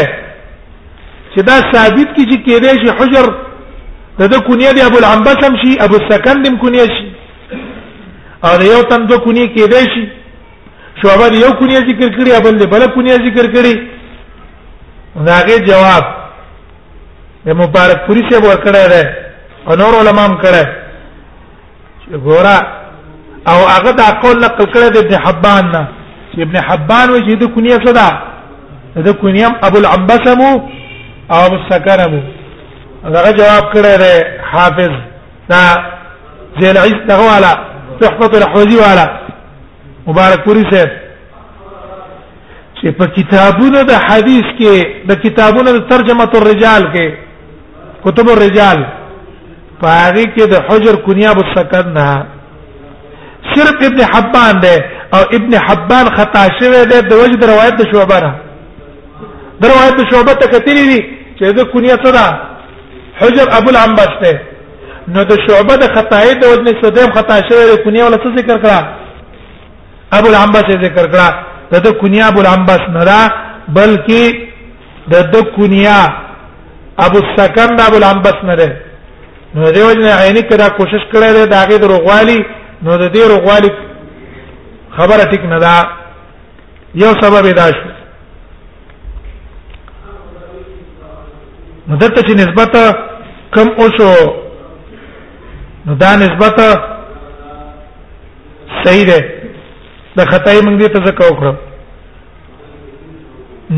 چې 1.36 1.42
دا 1.50 1.54
ثابت 1.74 2.08
کی 2.16 2.24
چې 2.32 2.38
کېدې 2.46 2.74
شي 2.82 2.90
حجر 3.00 3.26
د 4.20 4.22
د 4.34 4.38
کونیه 4.48 4.72
دی 4.74 4.82
ابو 4.82 4.98
العنبسم 4.98 5.54
شي 5.64 5.78
ابو 5.84 5.96
السکندم 6.04 6.58
کونیه 6.58 6.86
شي 6.86 7.08
او 8.44 8.62
یو 8.62 8.84
تن 8.90 9.06
دو 9.06 9.18
کونیه 9.18 9.48
کېدې 9.56 9.84
شي 9.94 10.06
شعبه 11.02 11.36
یو 11.44 11.52
کونیه 11.60 11.80
ذکر 11.90 12.10
کړی 12.18 12.32
بل 12.46 12.66
بل 12.66 12.86
کونیه 12.94 13.14
ذکر 13.14 13.46
کړی 13.56 13.74
داغه 15.26 15.58
جواب 15.70 16.04
د 17.46 17.50
مبارک 17.62 18.00
پوری 18.08 18.22
سے 18.30 18.38
ورکړی 18.48 18.88
دی 18.94 19.04
او 19.68 19.76
نور 19.82 19.94
علماء 20.02 20.26
هم 20.26 20.36
کړی 20.44 20.64
ګورا 22.28 22.58
او 23.52 23.58
هغه 23.76 23.92
دا 24.02 24.08
قول 24.24 24.36
نقل 24.46 24.66
کړی 24.74 24.90
دی 24.94 25.00
ابن 25.00 25.16
حبان 25.26 25.64
نه 25.74 25.88
چې 26.34 26.42
ابن 26.46 26.58
حبان 26.70 27.10
و 27.10 27.18
چې 27.26 27.34
د 27.42 27.54
کونیه 27.54 27.78
صدا 27.88 28.08
د 29.10 29.12
کونیه 29.22 29.48
ابو 29.68 29.78
العنبسمو 29.82 30.52
او 31.32 31.40
ابو 31.48 31.58
سکرمو 31.72 32.22
هغه 33.06 33.32
جواب 33.42 33.64
کړی 33.74 33.96
دی 34.04 34.14
حافظ 34.52 34.92
دا 35.50 35.62
زیل 36.60 36.78
عیس 36.78 37.00
دغه 37.12 37.26
والا 37.34 37.54
تحفه 38.02 38.32
الحوزی 38.38 38.78
والا 38.86 39.06
مبارک 40.08 40.44
پوری 40.46 40.64
صاحب 40.72 40.92
چې 42.82 42.90
په 43.00 43.06
کتابونو 43.16 43.82
د 43.90 44.00
حدیث 44.08 44.48
کې 44.60 44.94
د 45.10 45.20
کتابونو 45.24 45.72
د 45.78 45.84
ترجمه 45.94 46.28
الرجال 46.38 46.84
کې 46.94 47.08
کتب 48.06 48.30
الرجال 48.36 48.86
پاره 49.82 50.24
کې 50.36 50.44
د 50.54 50.64
حجر 50.70 50.96
کنیاب 51.08 51.38
السکن 51.46 51.92
نه 51.98 52.08
صرف 53.54 53.84
ابن 53.90 54.02
حبان 54.14 54.60
ده 54.60 54.76
او 55.18 55.22
ابن 55.38 55.56
حبان 55.68 56.06
خطا 56.18 56.44
شوی 56.62 56.82
ده 56.92 57.00
د 57.10 57.14
وجه 57.22 57.38
د 57.44 57.52
روایت 57.54 57.76
د 57.82 57.86
شعبه 57.94 58.18
نه 58.22 58.32
د 59.64 59.74
روایت 59.74 59.96
د 60.02 60.10
شعبه 60.14 60.34
ته 60.42 60.48
کتلی 60.56 60.84
دي 60.90 61.00
چې 61.40 61.54
د 61.60 61.64
کنیه 61.76 61.96
څه 61.96 62.12
ده 62.14 62.40
حجر 63.22 63.48
ابو 63.60 63.70
العنبس 63.74 64.12
ده 64.22 64.42
نو 65.14 65.24
د 65.34 65.40
شعبه 65.48 65.76
د 65.84 65.94
خطای 65.98 66.34
د 66.42 66.46
وجه 66.54 66.62
نه 66.70 66.74
صدیم 66.82 67.12
خطا 67.20 67.38
شوی 67.52 67.66
ده 67.70 67.84
کنیه 67.86 68.04
ولا 68.10 68.18
څه 68.18 68.40
ذکر 68.40 68.62
کړه 68.66 69.01
ابو 70.18 70.28
العنباس 70.34 70.68
ذکر 70.86 71.06
کړه 71.14 71.28
د 71.86 71.88
کنیا 72.02 72.26
ابو 72.32 72.40
العنباس 72.44 72.82
نه 72.98 73.04
دا 73.10 73.22
بلکې 73.78 74.24
د 75.12 75.14
د 75.34 75.36
کنیا 75.56 76.00
ابو 77.06 77.18
السکن 77.24 77.70
د 77.76 77.80
ابو 77.90 77.98
العنباس 78.02 78.38
نه 78.50 78.56
ده 78.60 78.70
نو 79.56 79.62
د 79.76 79.78
وژنې 79.88 80.12
عیني 80.24 80.44
کړه 80.50 80.68
کوشش 80.78 81.04
کړه 81.12 81.30
ده 81.36 81.44
دا 81.54 81.62
غي 81.70 81.78
دروغوالي 81.84 82.40
نو 82.84 82.92
د 83.02 83.06
دې 83.16 83.22
روغوالي 83.34 83.72
خبره 84.98 85.24
ټیک 85.32 85.44
نه 85.54 85.60
ده 85.64 85.74
یو 87.04 87.12
سبب 87.24 87.44
دا 87.60 87.66
شو 87.78 87.88
نو 91.88 91.94
دته 92.02 92.22
چې 92.28 92.34
نسبت 92.44 92.72
کم 93.56 93.68
اوسو 93.82 94.12
نو 95.86 95.92
دا 96.04 96.12
نسبت 96.24 96.58
صحیح 98.84 99.06
ده 99.10 99.20
د 100.18 100.22
خدای 100.32 100.60
موږ 100.66 100.76
دې 100.82 100.88
ته 100.94 101.00
ځکه 101.08 101.24
وکړو 101.28 101.54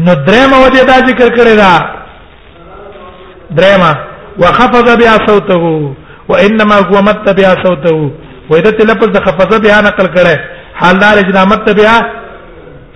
نو 0.05 0.13
درېم 0.27 0.51
او 0.59 0.63
دې 0.75 0.81
دا 0.89 0.97
ذکر 1.09 1.27
کړی 1.37 1.55
دا 1.63 1.73
درېم 3.57 3.83
وخفض 4.41 4.87
بیا 5.01 5.13
صوته 5.27 5.55
وانما 6.29 6.77
هو 6.89 7.01
مت 7.07 7.27
بیا 7.39 7.51
صوته 7.65 7.93
واذا 8.49 8.71
تلفظ 8.79 9.07
د 9.15 9.19
خفض 9.25 9.51
بیا 9.65 9.77
نقل 9.87 10.05
کړي 10.15 10.35
حال 10.81 10.95
دار 11.03 11.17
اجنا 11.23 11.43
مت 11.51 11.69
بیا 11.79 11.95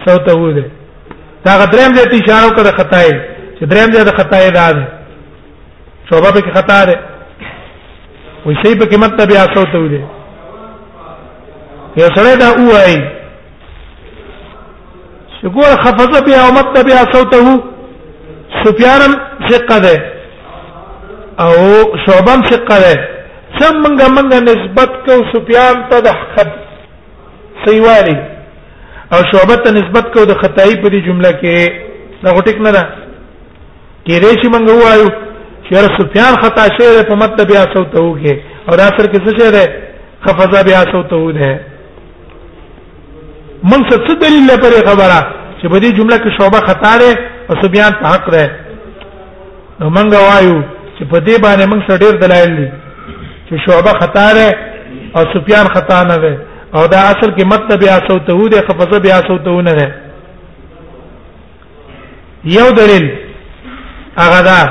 صوته 0.06 0.36
دې 0.56 0.63
دا 1.46 1.65
درېم 1.74 1.91
دې 1.98 2.06
اشاره 2.06 2.48
وکړه 2.48 2.72
خدای 2.82 3.10
چې 3.60 3.63
درېم 3.72 3.89
دې 3.94 4.03
د 4.06 4.17
خدای 4.17 4.48
دا 4.58 4.67
ده 4.72 4.88
شوبه 6.10 6.32
به 6.36 6.51
خطا 6.56 6.79
ده 6.89 6.98
وي 8.46 8.53
شی 8.65 8.74
به 8.82 8.86
قیمت 8.91 9.22
بیا 9.32 9.44
صوته 9.56 9.84
دې 9.94 10.01
یو 12.01 12.10
سره 12.17 12.34
دا 12.44 12.50
وایي 12.58 13.00
شګور 15.41 15.72
خفض 15.84 16.13
بها 16.25 16.41
ومت 16.50 16.72
بها 16.88 17.01
صوته 17.15 17.46
سفيان 18.63 19.01
ثقه 19.50 19.77
ده 19.86 19.96
او 21.46 21.51
شعبان 22.06 22.39
ثقه 22.51 22.77
ده 22.84 22.94
څنګه 23.60 24.06
موږ 24.15 24.34
نسبت 24.51 24.91
کو 25.06 25.13
سفيان 25.34 25.75
ته 25.89 25.98
د 26.08 26.10
خط 26.22 26.53
سیوالي 27.65 28.17
او 29.13 29.20
شعبه 29.32 29.56
ته 29.62 29.70
نسبت 29.79 30.06
کو 30.17 30.25
د 30.32 30.41
خدای 30.41 30.74
په 30.82 30.88
دې 30.94 31.00
جمله 31.08 31.32
کې 31.41 31.56
دا 32.24 32.29
غټک 32.38 32.58
نه 32.65 32.72
ده 32.75 32.84
کې 34.06 34.13
ریشي 34.24 34.48
موږ 34.56 34.67
وایو 34.84 35.10
چې 35.67 35.75
سفيان 36.00 36.34
خطا 36.44 36.65
شعر 36.77 37.08
په 37.10 37.15
مت 37.22 37.34
بها 37.50 37.63
صوته 37.75 38.00
وګه 38.01 38.36
او 38.67 38.72
اخر 38.75 39.06
کې 39.12 39.20
څه 39.25 39.39
شعر 39.39 39.51
ده 39.58 39.65
خفض 40.25 40.53
بها 40.70 40.82
صوته 40.91 41.32
ده 41.39 41.51
من 43.63 43.83
څه 43.89 43.97
دلیل 44.21 44.45
لپاره 44.51 44.79
خبره 44.89 45.19
چې 45.61 45.67
په 45.71 45.77
دې 45.79 45.91
جمله 45.97 46.17
کې 46.17 46.31
شوبه 46.37 46.57
خطا 46.67 46.93
ده 46.97 47.11
او 47.49 47.55
سبيان 47.63 47.91
په 48.01 48.07
حق 48.13 48.29
ده 48.29 48.51
نو 49.79 49.89
مونږ 49.95 50.09
وایو 50.13 50.57
چې 50.97 51.03
په 51.11 51.17
دې 51.27 51.35
باندې 51.45 51.65
مونږ 51.71 51.81
څه 51.89 51.95
ډېر 52.01 52.13
دلایل 52.23 52.51
دي 52.59 52.67
چې 53.49 53.57
شوبه 53.65 53.93
خطا 54.01 54.27
ده 54.33 54.49
او 55.15 55.21
سفيان 55.33 55.67
خطا 55.75 56.03
نه 56.03 56.15
ده 56.23 56.33
او 56.75 56.85
دا 56.93 57.01
اصل 57.13 57.29
کې 57.35 57.45
مطلب 57.53 57.81
یا 57.83 57.97
سوته 58.09 58.49
ده 58.53 58.61
خفزه 58.67 58.99
بیا 59.07 59.17
سوته 59.29 59.61
نه 59.69 59.73
ده 59.79 59.87
یو 62.57 62.69
دلیل 62.79 63.07
هغه 64.21 64.41
دا 64.49 64.61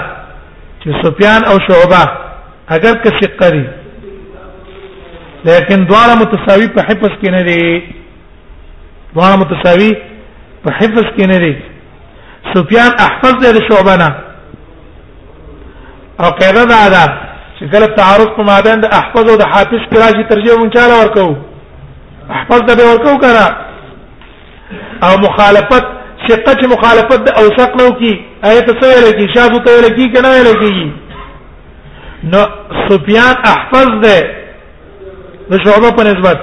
چې 0.83 0.91
سفيان 1.05 1.45
او 1.51 1.59
شعبه 1.69 2.05
اگر 2.75 2.95
که 3.03 3.11
ثقه 3.21 3.51
دي 3.51 3.65
لیکن 5.45 5.87
دواړه 5.89 6.15
متساوي 6.21 6.69
په 6.69 6.83
حفظ 6.89 7.13
کې 7.23 7.31
نه 7.37 7.43
دي 7.43 7.83
دواړه 9.15 9.37
متساوي 9.37 9.93
په 10.65 10.71
حفظ 10.79 11.05
کې 11.17 11.27
نه 11.31 11.39
دي 11.45 11.55
سفیان 12.55 12.91
احفظ 13.07 13.35
دی 13.53 13.61
شعبنا 13.69 14.09
او 16.21 16.31
قاعده 16.41 16.65
دا 16.73 16.81
ده 16.95 17.05
چې 17.59 17.65
کله 17.73 17.87
تعارض 18.01 18.27
په 18.37 18.43
مابین 18.49 18.81
د 18.81 18.85
احفظ 18.99 19.31
او 19.31 19.37
د 19.39 19.43
حافظ 19.53 19.83
کې 19.89 19.97
راځي 20.05 20.25
ترجمه 20.31 20.59
مونږه 20.61 20.75
چاله 20.77 20.95
ورکو 21.01 21.37
احفظ 22.35 22.61
د 22.69 22.71
به 22.79 22.85
ورکو 22.93 23.19
کنه 23.25 23.47
او 25.07 25.13
مخالفت 25.27 25.85
شقه 26.29 26.53
چې 26.61 26.67
مخالفت 26.75 27.21
د 27.25 27.31
اوثق 27.41 27.71
نو 27.81 27.89
کی 28.01 28.13
آیت 28.51 28.67
سره 28.85 28.97
لګي 29.11 29.27
شاذو 29.39 29.59
ته 29.67 29.73
لګي 29.87 30.07
کنه 30.17 30.43
لګي 30.45 30.91
نو 32.33 32.41
سفیان 32.89 33.35
احفظ 33.53 33.89
ده 34.05 34.17
د 35.51 35.53
شعبه 35.65 35.91
په 35.97 36.03
نسبت 36.11 36.39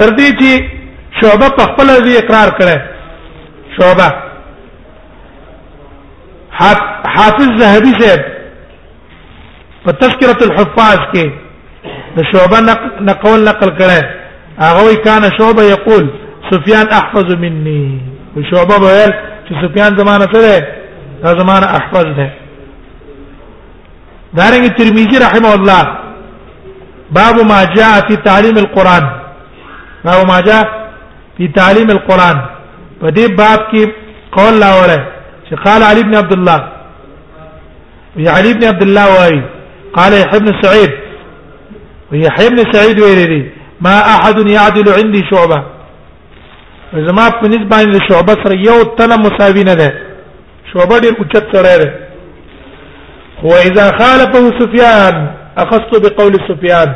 تر 0.00 0.10
دې 0.18 0.28
چې 0.40 0.50
شوبه 1.20 1.48
په 1.56 1.62
خپل 1.70 1.86
ځای 2.04 2.16
اقرار 2.18 2.50
کړي 2.58 2.76
شوبه 3.76 4.08
حافظ 7.16 7.48
زهبي 7.60 7.92
صاحب 8.00 8.20
په 9.84 9.92
تذکرۃ 10.02 10.40
الحفاظ 10.46 10.98
کې 11.12 11.30
د 12.16 12.22
شوبه 12.32 12.58
نقول 13.10 13.40
نقل 13.50 13.70
کړي 13.78 14.00
هغه 14.62 14.80
وی 14.86 14.96
کان 15.08 15.22
شوبه 15.38 15.62
یقول 15.74 16.10
سفیان 16.50 16.86
احفظ 17.00 17.34
مني 17.44 17.84
وشوبه 18.36 18.76
ویل 18.84 19.12
چې 19.46 19.52
سفیان 19.62 19.98
زمانه 20.02 20.26
سره 20.32 20.66
دا 21.22 21.30
زمانه 21.44 21.66
احفظ 21.76 22.06
ده 22.18 22.30
دارنګ 24.36 24.66
ترمذی 24.80 25.18
رحمه 25.28 25.54
الله 25.54 25.96
باب 27.18 27.34
ما 27.50 27.64
جاء 27.78 27.94
في 28.08 28.16
تعليم 28.28 28.58
القران 28.66 29.19
راو 30.06 30.24
ما 30.24 30.40
جاء 30.40 30.90
في 31.36 31.48
تعليم 31.48 31.90
القران 31.90 32.36
په 33.02 33.08
دې 33.10 33.26
باب 33.40 33.58
کې 33.72 33.88
قول 34.36 34.60
لا 34.60 34.74
وره 34.74 35.02
چې 35.50 35.54
قال 35.64 35.82
علي 35.82 36.02
بن 36.02 36.14
عبد 36.14 36.32
الله 36.32 36.60
يا 38.16 38.30
علي 38.30 38.54
بن 38.54 38.64
عبد 38.64 38.82
الله 38.82 39.06
واي 39.20 39.42
قال 39.96 40.12
يحيى 40.12 40.38
بن 40.40 40.52
سعيد 40.62 40.90
ويحيى 42.12 42.48
بن 42.50 42.72
سعيد 42.72 43.00
ويريدي 43.00 43.50
ما 43.80 44.00
احد 44.14 44.48
يعدل 44.48 44.92
عندي 45.04 45.22
شعبه 45.30 45.62
زما 46.94 47.28
په 47.30 47.46
نسبت 47.46 47.74
باندې 47.74 48.12
شعبه 48.12 48.32
سره 48.44 48.54
یو 48.66 48.82
تنه 48.82 49.16
مساوي 49.16 49.62
نه 49.64 49.74
ده 49.74 49.94
شعبه 50.74 50.98
ډیر 51.00 51.14
اوچت 51.18 51.44
سره 51.56 51.76
ده 51.84 51.90
هو 53.44 53.50
اذا 53.68 53.84
خالفه 53.98 54.44
سفيان 54.60 55.14
اخذت 55.58 55.92
بقول 56.04 56.32
سفيان 56.48 56.94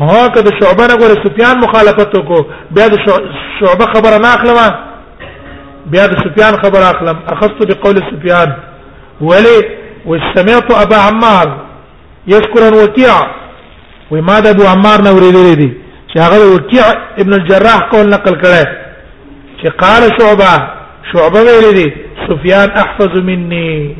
هو 0.00 0.28
که 0.34 0.42
د 0.42 0.50
شعبه 0.60 0.86
نه 0.86 0.94
ګوره 1.00 1.14
سفیان 1.26 1.56
مخالفت 1.60 2.16
وکړو 2.18 2.42
بیا 2.70 2.86
د 2.88 2.96
شعبه 3.60 3.86
خبره 3.94 4.18
نه 4.24 4.28
اخلم 4.36 4.58
بیا 5.92 6.06
د 6.06 6.12
سفیان 6.24 6.54
خبره 6.62 6.84
اخلم 6.94 7.16
اخذت 7.32 7.58
بقول 7.70 7.96
سفيان 8.12 8.52
ولي 9.20 9.58
وسمعت 10.06 10.68
ابا 10.84 10.96
عمار 11.08 11.46
يذكر 12.26 12.74
وكيع 12.84 13.16
وماذا 14.10 14.50
ابو 14.50 14.64
عمار 14.66 14.98
نوريدي 15.06 15.54
دي 15.54 15.72
چې 16.14 16.18
هغه 16.20 16.54
وكيع 16.54 16.84
ابن 17.18 17.34
الجراح 17.34 17.80
قول 17.92 18.08
نقل 18.08 18.34
کړه 18.42 18.64
چې 19.60 19.68
قال 19.82 20.02
شعبه 20.18 20.52
شعبه 21.12 21.38
ویلي 21.42 21.72
دي 21.78 21.92
سفيان 22.28 22.68
احفظ 22.70 23.16
مني 23.28 23.96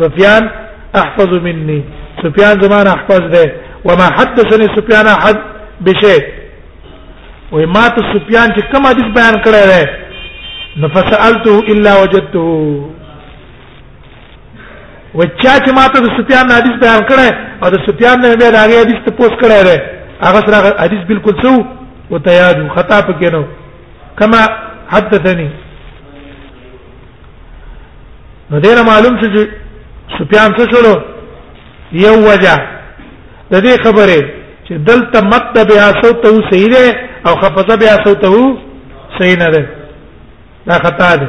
سفيان 0.00 0.50
احفظ 0.96 1.28
مني 1.46 1.84
سفيان 2.22 2.60
زمان 2.60 2.86
احفظ 2.86 3.18
ده 3.34 3.52
وما 3.88 4.06
حدثني 4.18 4.66
سفيان 4.76 5.06
حد 5.22 5.40
بشيء 5.80 6.24
و 7.52 7.56
ما 7.74 7.88
ته 7.88 8.02
سفيان 8.14 8.48
چې 8.56 8.60
کوم 8.72 8.86
حدیث 8.90 9.06
بیان 9.18 9.34
کړی 9.44 9.64
دی 9.70 9.82
نو 10.80 10.88
فسالته 10.88 11.52
الا 11.72 11.92
وجدته 12.02 12.90
و 15.14 15.20
چا 15.42 15.52
چې 15.64 15.70
ما 15.78 15.86
ته 15.94 16.02
سفيان 16.18 16.46
حدیث 16.56 16.76
بیان 16.84 17.02
کړی 17.10 17.30
او 17.62 17.70
د 17.74 17.84
سفيان 17.88 18.18
نه 18.22 18.34
به 18.42 18.50
راغی 18.58 18.76
حدیث 18.80 19.00
ته 19.06 19.10
پوس 19.20 19.34
کړی 19.40 19.60
دی 19.66 19.76
هغه 20.26 20.40
سره 20.46 20.82
حدیث 20.84 21.04
بالکل 21.10 21.40
سو 21.44 21.56
و 22.10 22.18
تیاد 22.28 22.64
خطا 22.76 23.00
پکې 23.08 23.32
نو 23.32 23.44
کما 24.18 24.40
حدثني 24.94 25.50
نو 28.50 28.60
دې 28.60 28.86
معلوم 28.92 29.20
چې 29.20 29.48
سفيان 30.18 30.56
څه 30.58 30.74
شو 30.74 31.00
یو 32.06 32.14
وجه 32.28 32.58
د 33.50 33.54
دې 33.64 33.74
خبره 33.84 34.20
چې 34.66 34.74
دلته 34.88 35.18
مت 35.20 35.66
بیا 35.70 35.86
صوت 36.02 36.26
او 36.28 36.34
صحیح 36.50 36.66
ده 36.72 36.84
او 37.26 37.32
خفضه 37.40 37.76
بیا 37.76 37.94
صوت 38.04 38.24
او 38.24 38.58
صحیح 39.18 39.36
نه 39.38 39.48
ده 39.54 39.68
دا 40.66 40.74
خطا 40.74 41.16
ده 41.16 41.28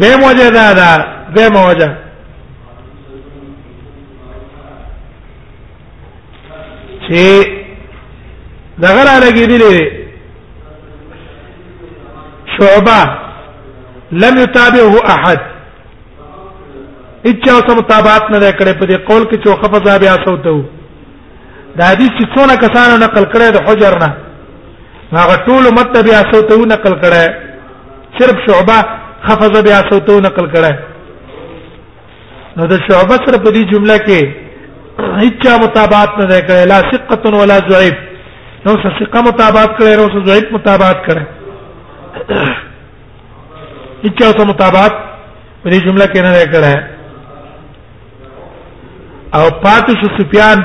زم 0.00 0.22
وجه 0.28 0.50
دا 0.58 0.72
دا 0.80 0.90
زم 1.36 1.56
وجه 1.68 1.90
چې 7.08 7.22
دغه 8.82 9.02
را 9.08 9.14
لګیدلې 9.26 9.78
شعبه 12.56 13.00
لم 14.12 14.34
يتابعه 14.38 14.94
احد 15.16 15.49
اچا 17.28 17.54
سم 17.68 17.76
مطابقت 17.78 18.24
نه 18.32 18.38
کړې 18.58 18.72
په 18.80 18.84
دې 18.88 18.96
قول 19.08 19.22
کې 19.30 19.36
چې 19.42 19.48
خفض 19.62 19.84
بیا 20.02 20.14
سوته 20.26 20.56
دا 21.78 21.84
حدیث 21.88 22.10
چې 22.18 22.24
څونه 22.34 22.54
کسانو 22.64 22.94
نقل 23.04 23.24
کړي 23.32 23.48
د 23.56 23.58
حجر 23.68 23.94
نه 24.02 24.08
هغه 25.16 25.34
ټول 25.46 25.64
مت 25.78 25.94
بیا 26.06 26.20
سوته 26.32 26.56
نقل 26.70 26.94
کړي 27.02 27.26
صرف 28.18 28.36
شعبه 28.46 28.78
خفض 29.28 29.54
بیا 29.66 29.78
سوته 29.90 30.14
نقل 30.26 30.46
کړي 30.54 30.72
نو 32.58 32.62
د 32.70 32.72
شعبه 32.86 33.16
سره 33.26 33.38
په 33.44 33.50
دې 33.56 33.62
جمله 33.74 33.96
کې 34.06 34.20
اچا 35.24 35.52
مطابقت 35.64 36.12
نه 36.22 36.28
کړي 36.46 36.62
لا 36.70 36.78
ثقه 36.92 37.24
ولا 37.40 37.56
ضعيف 37.68 37.96
نو 38.68 38.72
څه 38.78 38.88
ثقه 39.02 39.18
مطابقت 39.26 39.72
کړي 39.82 39.92
نو 40.02 40.06
څه 40.14 40.20
ضعيف 40.30 40.46
مطابقت 40.56 40.98
کړي 41.10 41.24
اچا 44.08 44.28
سم 44.40 44.46
مطابقت 44.52 44.94
په 45.62 45.70
دې 45.70 45.84
جمله 45.86 46.04
کې 46.04 46.22
نه 46.28 46.32
کړي 46.56 46.74
او 49.36 49.42
پاتې 49.62 49.92
شو 50.00 50.08
سفیان 50.20 50.58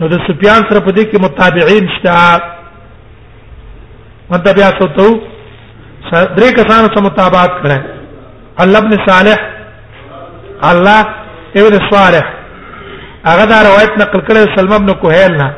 نو 0.00 0.04
د 0.12 0.14
سفیان 0.28 0.60
سره 0.70 0.80
په 0.86 0.90
دې 0.92 1.04
کې 1.10 1.22
متابعین 1.24 1.84
شته 1.96 2.12
متابع 4.30 4.66
سوتو 4.78 5.08
درې 6.12 6.52
کسانو 6.56 6.86
سره 6.94 7.06
متابعت 7.06 7.52
کړه 7.62 7.78
الله 8.64 8.78
ابن 8.84 8.92
صالح 9.08 9.38
الله 10.70 11.00
ابن 11.62 11.74
صالح 11.90 12.24
هغه 13.26 13.44
دا 13.52 13.58
روایت 13.68 13.92
نقل 14.00 14.20
کړی 14.30 14.40
سلم 14.58 14.72
ابن 14.78 14.90
کوهیل 15.04 15.32
نه 15.42 15.48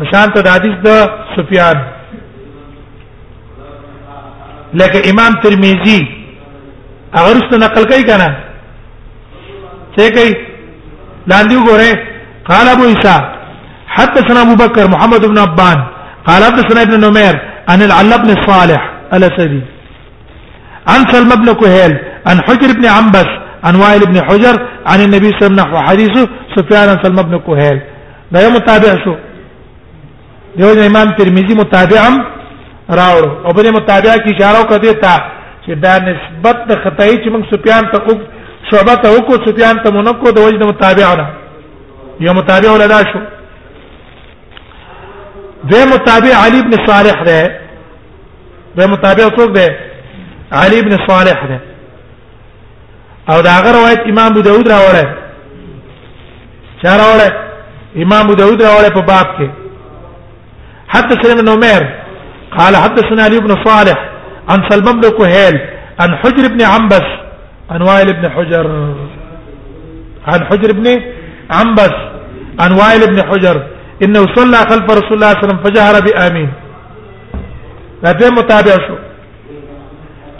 مشانته 0.00 0.38
د 0.42 0.48
حدیث 0.56 0.76
د 0.86 0.88
سفیان 1.36 1.76
لکه 4.82 4.98
امام 5.12 5.32
ترمذی 5.46 6.00
هغه 7.14 7.32
رسته 7.38 7.56
نقل 7.64 7.82
کوي 7.94 8.02
کنه 8.10 8.28
څه 9.96 10.10
کوي 10.18 10.34
لاندې 11.30 11.54
وګوره 11.58 11.92
قال 12.50 12.66
ابو 12.74 12.84
عيسى 12.90 13.16
حدثنا 13.96 14.40
ابو 14.46 14.54
بكر 14.64 14.84
محمد 14.94 15.22
بن 15.30 15.38
ابان 15.48 15.78
قال 16.28 16.40
حدثنا 16.48 16.80
ابن 16.86 16.94
نمير 17.04 17.34
عن 17.70 17.82
العلا 17.86 18.16
بن 18.16 18.30
صالح 18.48 18.80
الاسدي 19.16 19.62
عن 20.92 21.00
سلمى 21.12 21.34
بن 21.42 21.48
كهيل 21.60 21.92
عن 22.28 22.36
حجر 22.46 22.70
بن 22.78 22.84
عنبس 22.96 23.30
عن 23.66 23.74
وائل 23.82 24.00
بن 24.10 24.18
حجر 24.28 24.54
عن 24.86 24.98
النبي 25.00 25.30
صلى 25.32 25.40
الله 25.40 25.40
عليه 25.40 25.40
وسلم 25.42 25.60
نحو 25.62 25.76
حديثه 25.88 26.24
سفيان 26.56 26.88
عن 26.88 26.98
سلمى 27.04 27.22
بن 27.28 27.36
كهيل 27.46 27.78
دا 28.32 28.38
یو 28.44 28.50
متابع 28.56 28.92
شو 29.04 29.14
دیو 30.56 30.86
امام 30.86 31.08
ترمذی 31.18 31.54
متابعم 31.62 32.14
راوړو 32.90 33.30
او 33.46 33.52
په 33.56 33.62
دې 33.62 33.70
متابع 33.78 34.14
کې 34.16 34.30
اشاره 34.34 34.58
وکړه 34.62 34.94
ته 35.02 35.14
چې 35.66 35.70
دا 35.84 35.92
نسبت 36.10 36.56
د 36.68 36.72
خدای 36.84 37.10
چې 37.22 37.28
موږ 37.32 37.44
سفیان 37.54 37.84
ته 37.92 37.98
شعبه 38.70 38.94
ته 38.94 39.08
وکو 39.10 39.32
سفیان 39.46 39.78
ته 39.84 39.90
منکو 39.94 40.30
د 40.32 40.38
وجد 40.38 40.66
متابعنا 40.66 41.26
یو 42.20 42.32
متابع 42.34 42.70
ولا 42.70 42.98
شو 43.12 43.20
ده 45.70 45.84
متابع 45.94 46.34
علی 46.44 46.58
ابن 46.60 46.74
صالح 46.86 47.22
ده 47.22 47.60
ده 48.76 48.86
متابع 48.86 49.24
څوک 49.38 49.50
ده 49.54 49.76
علی 50.52 50.78
ابن 50.78 50.90
صالح 51.08 51.46
ده 51.50 51.60
او 53.30 53.40
دا 53.42 53.50
غره 53.64 53.72
روایت 53.78 54.00
امام 54.00 54.32
ابو 54.32 54.40
داود 54.40 54.68
راوړی 54.72 55.06
چا 56.82 56.92
راوړی 57.02 57.30
امام 57.96 58.24
ابو 58.26 58.34
داود 58.34 58.62
راوړی 58.62 58.90
په 58.94 59.00
باب 59.00 59.26
کې 59.38 59.48
حدثنا 60.88 61.32
ابن 61.32 61.48
عمر 61.48 61.84
قال 62.58 62.76
حدثنا 62.76 63.22
علي 63.24 63.40
بن 63.40 63.64
صالح 63.68 63.98
عن 64.48 64.68
سلمان 64.70 65.00
بن 65.00 65.10
كهيل 65.18 65.58
عن 66.00 66.14
حجر 66.16 66.48
بن 66.48 66.62
عنبس 66.62 67.23
عن 67.70 67.82
وائل 67.82 68.12
بن 68.12 68.30
حجر 68.30 68.94
عن 70.26 70.44
حجر 70.46 70.72
بن 70.72 71.00
عنبس 71.50 71.90
عن 72.60 72.72
وائل 72.72 73.06
بن 73.06 73.22
حجر 73.22 73.66
انه 74.02 74.20
صلى 74.34 74.56
خلف 74.56 74.90
رسول 74.90 75.12
الله 75.12 75.32
صلى 75.32 75.32
الله 75.32 75.38
عليه 75.38 75.38
وسلم 75.46 75.62
فجهر 75.64 76.00
بامين 76.00 76.52
راته 78.04 78.30
متابع 78.30 78.76
شو 78.88 78.94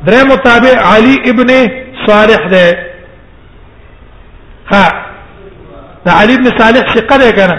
درې 0.07 0.25
متابع 0.33 0.69
علي 0.83 1.15
ابن 1.31 1.49
صالح 2.09 2.47
ده 2.49 2.65
ها 4.73 4.87
ده 6.07 6.13
علي 6.13 6.35
ابن 6.35 6.45
صالح 6.61 6.95
ثقه 6.95 7.17
ده 7.17 7.31
كان 7.31 7.53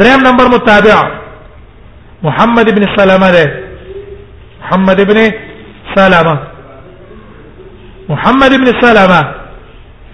دریم 0.00 0.20
نمبر 0.28 0.46
متابع 0.56 0.96
محمد 2.22 2.68
ابن 2.68 2.82
سلامه 2.96 3.30
ده 3.30 3.44
محمد 4.62 5.00
ابن 5.00 5.16
سلامه 5.96 6.36
محمد 8.12 8.54
ابن 8.54 8.80
سلامه 8.80 9.20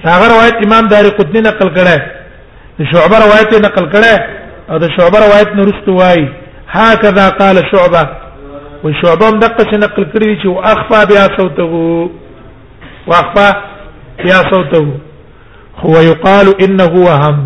هغه 0.04 0.28
روایت 0.34 0.54
امام 0.66 0.86
داری 0.88 1.10
قطنی 1.18 1.40
نقل 1.40 1.68
کړه 1.76 1.96
د 2.78 2.80
شعبه 2.92 3.16
روایت 3.26 3.48
نقل 3.66 3.84
کړه 3.94 4.14
او 4.70 4.78
د 4.84 4.88
شعبه 4.96 5.18
روایت 5.26 5.48
نورست 5.58 5.88
وای 5.88 6.20
هكذا 6.80 7.28
قال 7.40 7.56
شعبه 7.72 8.04
وشعبه 8.84 9.30
دقه 9.44 9.70
نقل 9.84 10.04
کړی 10.14 10.30
چې 10.42 10.46
واخفى 10.46 11.00
بها 11.10 11.26
صوته 11.38 11.70
واخفى 13.06 13.50
بها 14.24 14.40
صوته 14.52 14.86
هو 15.84 15.94
يقال 16.10 16.46
انه 16.64 16.88
وهم 17.08 17.38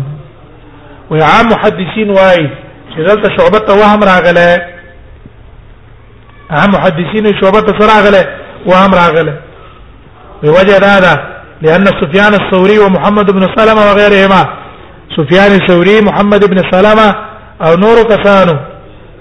وعام 1.11 1.45
محدثين 1.55 2.09
واي 2.17 2.49
شغلت 2.95 3.23
شعبه 3.39 3.67
وهم 3.81 4.01
راغله 4.11 4.51
عام 6.49 6.69
محدثين 6.77 7.25
شعبه 7.41 7.63
سره 7.79 7.87
راغله 7.93 8.23
وهم 8.69 8.91
راغله 9.01 9.33
وجه 10.49 10.77
دا 10.77 10.99
ده 10.99 11.13
لأن 11.61 11.85
سفيان 11.85 12.33
الثوري 12.33 12.79
ومحمد 12.79 13.31
بن 13.33 13.41
سلمة 13.57 13.81
وغيرهما 13.85 14.43
سفيان 15.17 15.51
الثوري 15.61 16.01
محمد 16.01 16.45
بن 16.49 16.57
سلمة 16.71 17.15
أو 17.61 17.75
نور 17.75 18.03
كسانو 18.03 18.57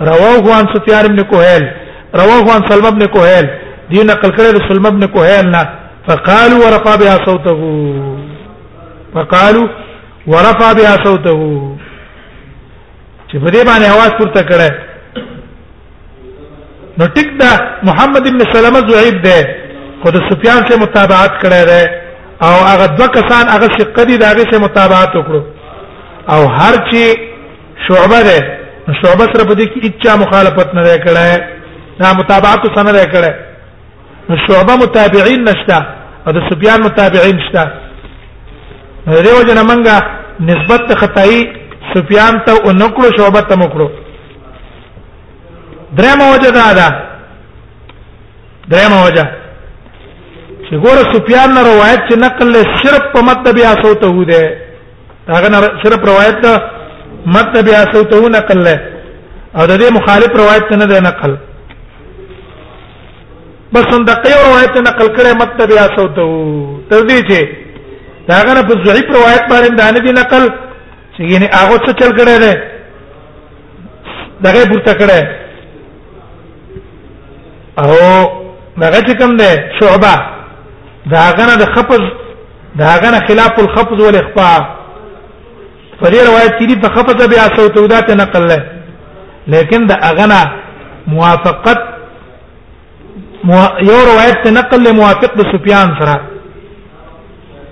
رواه 0.03 0.55
عن 0.55 0.65
سفيان 0.75 1.17
بن 1.17 1.23
كهيل 1.23 1.73
رواه 2.15 2.45
عن 2.55 2.69
سلمة 2.71 2.91
بن 2.91 3.07
كهيل 3.07 3.51
دي 3.91 4.03
نقل 4.05 4.31
كره 4.37 4.69
سلمة 4.73 4.91
بن 4.91 5.07
كهيل 5.07 5.53
فقالوا 6.09 6.59
ورفع 6.65 6.97
بها 6.97 7.19
صوته 7.27 7.59
فقالوا 9.15 9.69
ورفع 10.27 10.73
بها 10.73 10.97
صوته 11.05 11.77
چې 13.33 13.39
په 13.45 13.49
دې 13.51 13.63
باندې 13.69 13.87
आवाज 13.95 14.11
پورته 14.19 14.43
کړه 14.43 14.71
نو 16.99 17.05
ټیک 17.07 17.29
دا 17.41 17.53
محمد 17.89 18.25
ابن 18.27 18.41
سلمہ 18.55 18.81
زعیب 18.91 19.23
ده 19.23 19.37
خو 20.03 20.11
د 20.15 20.19
سفیان 20.31 20.61
سره 20.69 20.77
متابعت 20.85 21.33
کړی 21.43 21.63
دی 21.71 21.83
او 22.47 22.53
هغه 22.71 22.87
دوه 22.99 23.07
کسان 23.17 23.45
هغه 23.55 23.67
شقه 23.81 24.05
دي 24.09 24.17
داغه 24.25 24.45
سره 24.53 24.59
متابعت 24.67 25.13
وکړو 25.19 25.41
او 26.35 26.41
هر 26.59 26.75
چی 26.91 27.03
شعبه 27.89 28.19
ده 28.29 28.39
شعبه 29.01 29.25
سره 29.33 29.45
په 29.51 29.55
دې 29.59 29.67
کې 29.73 29.85
اچا 29.89 30.13
مخالفت 30.23 30.75
نه 30.79 30.83
کړی 31.05 31.35
نه 32.01 32.13
متابعت 32.21 32.63
سره 32.77 32.91
نه 32.99 33.05
کړی 33.13 33.31
شعبه 34.47 34.75
متابعین 34.85 35.43
نشته 35.49 35.77
او 36.27 36.33
د 36.39 36.49
سفیان 36.51 36.81
متابعین 36.89 37.39
شته 37.47 37.65
دیو 39.27 39.43
جن 39.51 39.61
منګه 39.71 39.97
نسبت 40.51 40.97
خطای 41.05 41.39
سفیان 41.95 42.41
ته 42.47 42.53
او 42.65 42.71
نکړو 42.83 43.15
شوبه 43.21 43.41
ته 43.53 43.57
مکړو 43.63 43.89
درېمه 45.99 46.27
وجه 46.35 46.51
دا 46.59 46.67
ده 46.81 46.89
درېمه 48.73 49.01
وجه 49.07 49.27
ګوره 50.81 51.03
سفیان 51.15 51.49
نه 51.57 51.63
روایت 51.69 52.01
چې 52.09 52.17
نقل 52.25 52.49
له 52.53 52.61
صرف 52.83 53.05
په 53.15 53.21
مطلب 53.31 53.57
یا 53.59 53.73
سوته 53.83 54.07
هو 54.17 54.23
ده 54.23 54.43
هغه 55.35 55.49
نه 55.55 55.59
صرف 55.85 56.01
روایت 56.11 56.37
ده 56.45 56.53
مطلب 57.37 57.67
یا 57.73 57.83
سوته 57.95 58.17
هو 58.23 58.29
نقل 58.39 58.59
له 58.67 58.75
او 59.57 59.67
د 59.73 59.75
دې 59.81 59.93
مخالف 59.99 60.33
روایت 60.43 60.73
نه 60.77 60.85
ده 60.95 61.01
نقل 61.09 61.37
بس 63.73 63.87
ان 63.97 64.05
دقیق 64.13 64.39
روایت 64.49 64.77
نقل 64.89 65.13
کړي 65.17 65.33
مطلب 65.45 65.69
یا 65.79 65.85
سوته 65.97 66.23
هو 66.31 66.41
تر 66.91 67.01
دې 67.09 67.21
چې 67.29 67.49
دا 68.29 68.35
هغه 68.41 68.63
په 68.69 68.85
ضعیف 68.89 69.07
روایت 69.19 69.45
باندې 69.51 69.75
دانه 69.83 69.99
دي 70.01 70.13
نقل 70.23 70.43
چې 71.17 71.21
یعنی 71.33 71.47
هغه 71.47 71.79
څه 71.87 71.95
چل 72.01 72.11
کړي 72.17 72.41
ده 72.41 72.63
دغه 74.45 74.65
پورته 74.75 74.93
کړي 75.01 75.21
او 77.79 77.95
دغه 78.83 79.15
کوم 79.19 79.33
ده 79.41 79.51
شعبہ 79.81 80.17
دا 81.11 81.23
غنه 81.39 81.55
د 81.63 81.65
خفض 81.75 82.03
دا 82.83 82.91
غنه 83.03 83.19
خلاف 83.29 83.53
الخفض 83.65 84.01
والاخفاء 84.03 84.59
فدې 86.01 86.21
روایت 86.29 86.53
کې 86.59 86.75
د 86.85 86.89
خفض 86.97 87.19
بیا 87.33 87.45
صوتودات 87.57 88.11
نقل 88.23 88.43
له 88.51 88.59
لیکن 89.55 89.81
دا 89.87 89.97
غنه 90.19 90.41
موافقت 91.07 91.79
مو... 93.45 93.57
یو 93.91 94.01
روایت 94.11 94.37
ته 94.45 94.51
نقل 94.61 94.81
له 94.85 94.93
موافق 95.01 95.33
د 95.41 95.43
سفیان 95.53 95.89
سره 96.01 96.17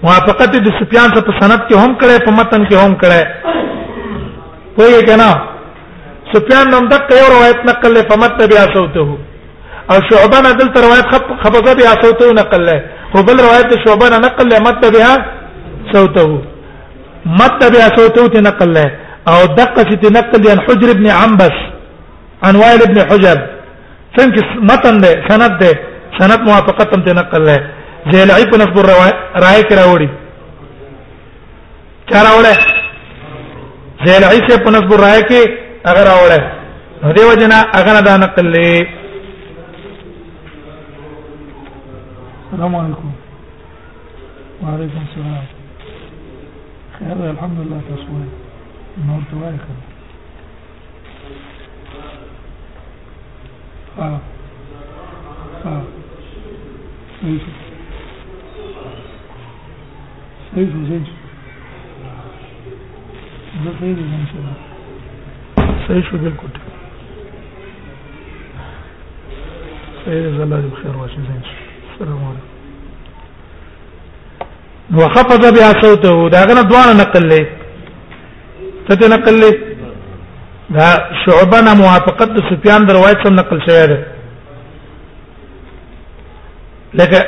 موافقت 0.04 0.58
د 0.68 0.68
سفیان 0.80 1.08
سره 1.14 1.20
په 1.20 1.38
سند 1.40 1.60
کې 1.68 1.76
هم 1.82 1.92
کړه 2.00 2.14
په 2.26 2.30
متن 2.38 2.62
کې 2.68 2.76
هم 2.84 2.92
کړه 3.02 3.20
په 4.76 4.82
یې 4.92 5.00
کنا 5.08 5.30
سفیان 6.32 6.70
نوم 6.70 6.84
د 6.94 6.94
یو 7.20 7.26
روایت 7.36 7.58
نقل 7.70 7.90
له 7.96 8.02
په 8.12 8.16
متن 8.22 8.46
بیا 8.52 8.64
صوته 8.76 9.10
او 9.90 9.96
شعبان 10.08 10.44
دلته 10.58 10.80
روایت 10.86 11.06
خفض 11.42 11.74
بیا 11.76 11.90
صوته 12.02 12.32
نقل 12.42 12.60
له 12.70 12.82
خو 13.12 13.18
بل 13.26 13.36
روایت 13.44 13.70
شعبہ 13.82 14.08
نه 14.12 14.18
نقل 14.26 14.46
له 14.52 14.58
متبعها 14.68 15.16
صوته 15.92 16.28
متبع 17.40 17.82
صوته 17.96 18.24
ته 18.34 18.40
نقل 18.48 18.70
له 18.74 18.88
او 19.32 19.38
دقه 19.60 19.90
ته 20.02 20.08
نقل 20.18 20.42
عن 20.52 20.58
حجر 20.66 20.88
ابن 20.96 21.06
عنبس 21.22 21.56
عن 22.48 22.54
وائل 22.60 22.80
ابن 22.88 22.98
حجر 23.10 23.38
څنګه 24.16 24.42
متن 24.70 24.96
ده 25.02 25.10
سند 25.30 25.54
ده 25.64 25.70
سند 26.20 26.40
موافقت 26.50 26.88
ته 27.08 27.12
نقل 27.20 27.42
له 27.50 27.58
زیلعی 28.12 28.44
په 28.52 28.56
نسب 28.62 28.76
رائے 29.42 29.62
کرا 29.72 29.84
وړي 29.92 30.08
چا 32.12 32.18
راوړه 32.26 32.54
زیلعی 34.06 34.40
سے 34.48 34.54
په 34.64 34.70
نسب 34.78 34.94
رائے 35.04 35.22
کې 35.28 35.40
اگر 35.92 36.04
راوړه 36.10 36.40
دیو 37.18 37.34
جنا 37.40 37.58
اگر 37.78 38.00
دا 38.06 38.16
نقل 38.22 38.46
له 38.54 38.98
السلام 42.52 42.76
عليكم 42.76 43.10
وعليكم 44.62 45.00
السلام 45.10 45.44
خير 47.20 47.30
الحمد 47.30 47.58
لله 47.58 47.80
تصوير 47.88 48.26
النهار 48.98 49.22
تواخر 49.30 49.78
اه 53.98 54.18
اه 55.66 55.82
سيف 57.20 57.42
سيف 60.54 60.68
سيف 60.88 61.02
ده 63.64 63.70
خير 63.80 63.90
ان 63.98 64.24
شاء 64.32 64.42
الله 64.42 65.86
سيف 65.88 66.14
بالكتب 66.14 66.60
خير 70.04 70.30
زلال 70.36 70.68
بخير 70.70 70.96
واشي 70.96 71.14
زين 71.16 71.59
نو 72.04 75.00
خفض 75.14 75.42
بها 75.54 75.70
صوته 75.82 76.16
دا 76.34 76.40
غنه 76.48 76.62
دوانه 76.70 76.92
نقل 77.02 77.24
لې 77.30 77.42
ته 78.88 79.04
نقل 79.14 79.34
لې 79.42 79.50
دا 80.76 80.86
شعبنا 81.24 81.72
موافقت 81.82 82.30
سفيان 82.50 82.80
د 82.86 82.88
روایت 82.98 83.18
سم 83.26 83.34
نقل 83.40 83.58
شوی 83.66 83.84
ده 83.92 83.98
لکه 87.00 87.18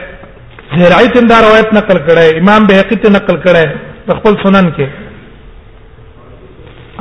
زهرعی 0.77 1.09
تم 1.15 1.27
دا 1.33 1.37
روایت 1.47 1.69
نقل 1.81 1.97
کړه 2.07 2.23
امام 2.43 2.63
بهقی 2.67 2.97
ته 3.03 3.09
نقل 3.17 3.37
کړه 3.47 3.65
په 4.07 4.13
خپل 4.19 4.33
سنن 4.45 4.67
کې 4.77 4.87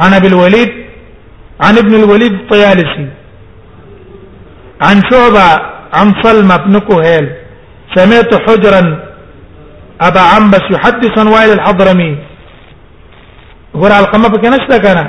عن 0.06 0.14
ابي 0.20 0.28
الوليد 0.32 0.70
عن 1.66 1.76
ابن 1.84 1.94
الوليد 2.02 2.34
الطيالسي 2.34 3.08
عن 4.88 4.98
شعبة 5.12 5.48
عن 5.98 6.08
سلمة 6.24 6.56
بن 6.66 6.76
كهيل 6.80 7.26
سمعت 7.98 8.32
حجرا 8.46 8.82
ابا 10.08 10.22
عنبس 10.34 10.62
يحدث 10.76 11.14
عن 11.20 11.28
وائل 11.34 11.50
الحضرمي 11.54 12.12
غور 13.80 13.92
على 13.92 14.06
القمه 14.06 14.24
فكنشتا 14.34 14.78
كان 14.86 15.00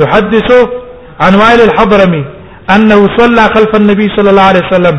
يحدث 0.00 0.48
عن 1.22 1.32
وائل 1.40 1.60
الحضرمي 1.68 2.22
انه 2.76 3.00
صلى 3.20 3.44
خلف 3.54 3.72
النبي 3.82 4.06
صلى 4.16 4.30
الله 4.30 4.42
عليه 4.50 4.60
وسلم 4.70 4.96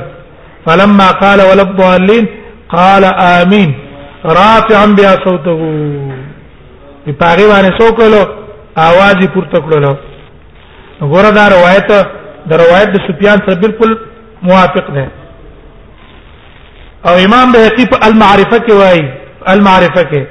فلما 0.65 1.08
قال 1.23 1.39
ولا 1.49 1.62
الضالين 1.67 2.25
قال 2.77 3.03
امين 3.36 3.69
رافعا 4.25 4.86
بها 4.97 5.13
صوته 5.25 5.58
يبقى 7.08 7.30
غير 7.36 7.65
سوكلو 7.80 8.23
اوازي 8.77 8.77
आवाज 8.88 9.21
یې 9.23 9.27
پورته 9.34 9.60
کړلو 9.67 9.93
غوړه 11.12 11.30
دا 11.38 11.45
روایت 11.56 11.88
د 12.49 12.53
روایت 12.63 12.89
د 12.91 12.97
سفیان 13.08 13.38
سره 13.45 13.56
بالکل 13.62 13.97
موافق 14.43 14.86
ده 14.95 15.08
او 17.05 17.15
امام 17.25 17.51
بهقي 17.53 17.86
په 17.91 17.97
المعرفه 18.07 18.57
کې 18.57 18.73
وایي 18.81 19.05
المعرفه 19.53 20.01
کې 20.12 20.21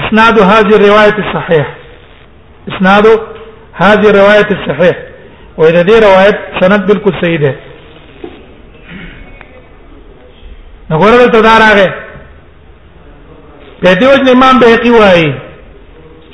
اسناد 0.00 0.38
هذه 0.40 0.74
الروايه 0.76 1.32
صحيح 1.34 1.76
اسناد 2.70 3.06
هذه 3.82 4.06
الروايه 4.10 4.48
صحيح 4.68 4.94
واذا 5.58 5.82
دي 5.88 5.94
روایت 6.08 6.36
سند 6.60 6.84
بالکل 6.90 7.14
صحیح 7.22 7.38
ده 7.44 7.54
نګور 10.90 11.18
دلته 11.22 11.40
دا 11.48 11.54
راغې 11.64 11.88
په 13.84 13.94
دې 13.94 14.20
وجه 14.20 14.32
امام 14.32 14.58
بهقي 14.62 14.90
وایي 14.98 15.34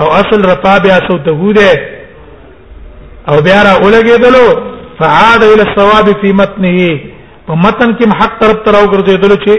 او 0.00 0.06
اصل 0.20 0.40
رتا 0.50 0.78
بیا 0.84 0.98
سو 1.08 1.18
ته 1.26 1.30
وده 1.46 1.70
او 3.28 3.36
بیا 3.46 3.60
را 3.66 3.72
ولګېدلو 3.84 4.44
فعاد 4.98 5.42
الى 5.52 5.62
الصواب 5.68 6.06
في 6.20 6.32
متنه 6.32 7.00
په 7.46 7.54
متن 7.64 7.90
کې 7.98 8.06
حق 8.20 8.32
طرف 8.40 8.58
تر 8.66 8.72
او 8.78 8.84
ګرځېدلو 8.92 9.36
چې 9.44 9.52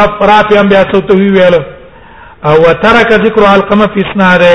رب 0.00 0.20
راتي 0.30 0.58
ام 0.58 0.68
بیا 0.72 0.82
سو 0.92 1.00
ته 1.00 1.14
وی 1.20 1.30
ویل 1.36 1.54
او 2.46 2.54
وترک 2.66 3.10
ذکر 3.26 3.42
القمه 3.54 3.86
في 3.94 4.00
اسناده 4.06 4.54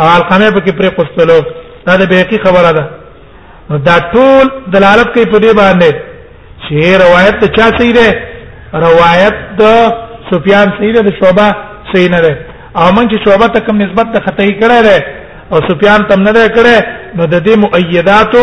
او 0.00 0.06
القمه 0.16 0.50
په 0.50 0.60
کې 0.64 0.72
پرې 0.78 0.88
قستلو 0.98 1.40
دا 1.86 1.96
د 1.96 2.08
بیقي 2.12 2.38
خبره 2.44 2.70
ده 2.78 2.84
دا 3.88 3.94
ټول 4.14 4.46
دلالت 4.76 5.08
کوي 5.14 5.24
په 5.26 5.38
دې 5.44 5.52
باندې 5.60 5.90
چې 6.62 6.74
روایت 7.04 7.34
ته 7.40 7.46
چا 7.56 7.66
صحیح 7.78 7.92
ده 7.92 8.08
روایت 8.86 9.34
د 9.60 9.62
سفیان 10.30 10.66
صحیح 10.78 10.92
ده 10.96 11.00
د 11.08 11.10
شعبہ 11.20 11.48
صحیح 11.92 12.08
نه 12.10 12.20
ده 12.24 12.51
او 12.76 12.92
من 12.92 13.08
چې 13.08 13.16
شعبه 13.24 13.46
ته 13.54 13.60
کوم 13.60 13.76
نسبت 13.82 14.06
ته 14.16 14.20
خطای 14.26 14.52
کړی 14.60 14.80
دی 14.86 14.98
او 15.52 15.56
سفیان 15.68 16.00
تم 16.08 16.22
نه 16.22 16.44
کړی 16.56 16.78
نو 17.16 17.24
د 17.26 17.42
دې 17.46 17.54
مؤیدات 17.64 18.34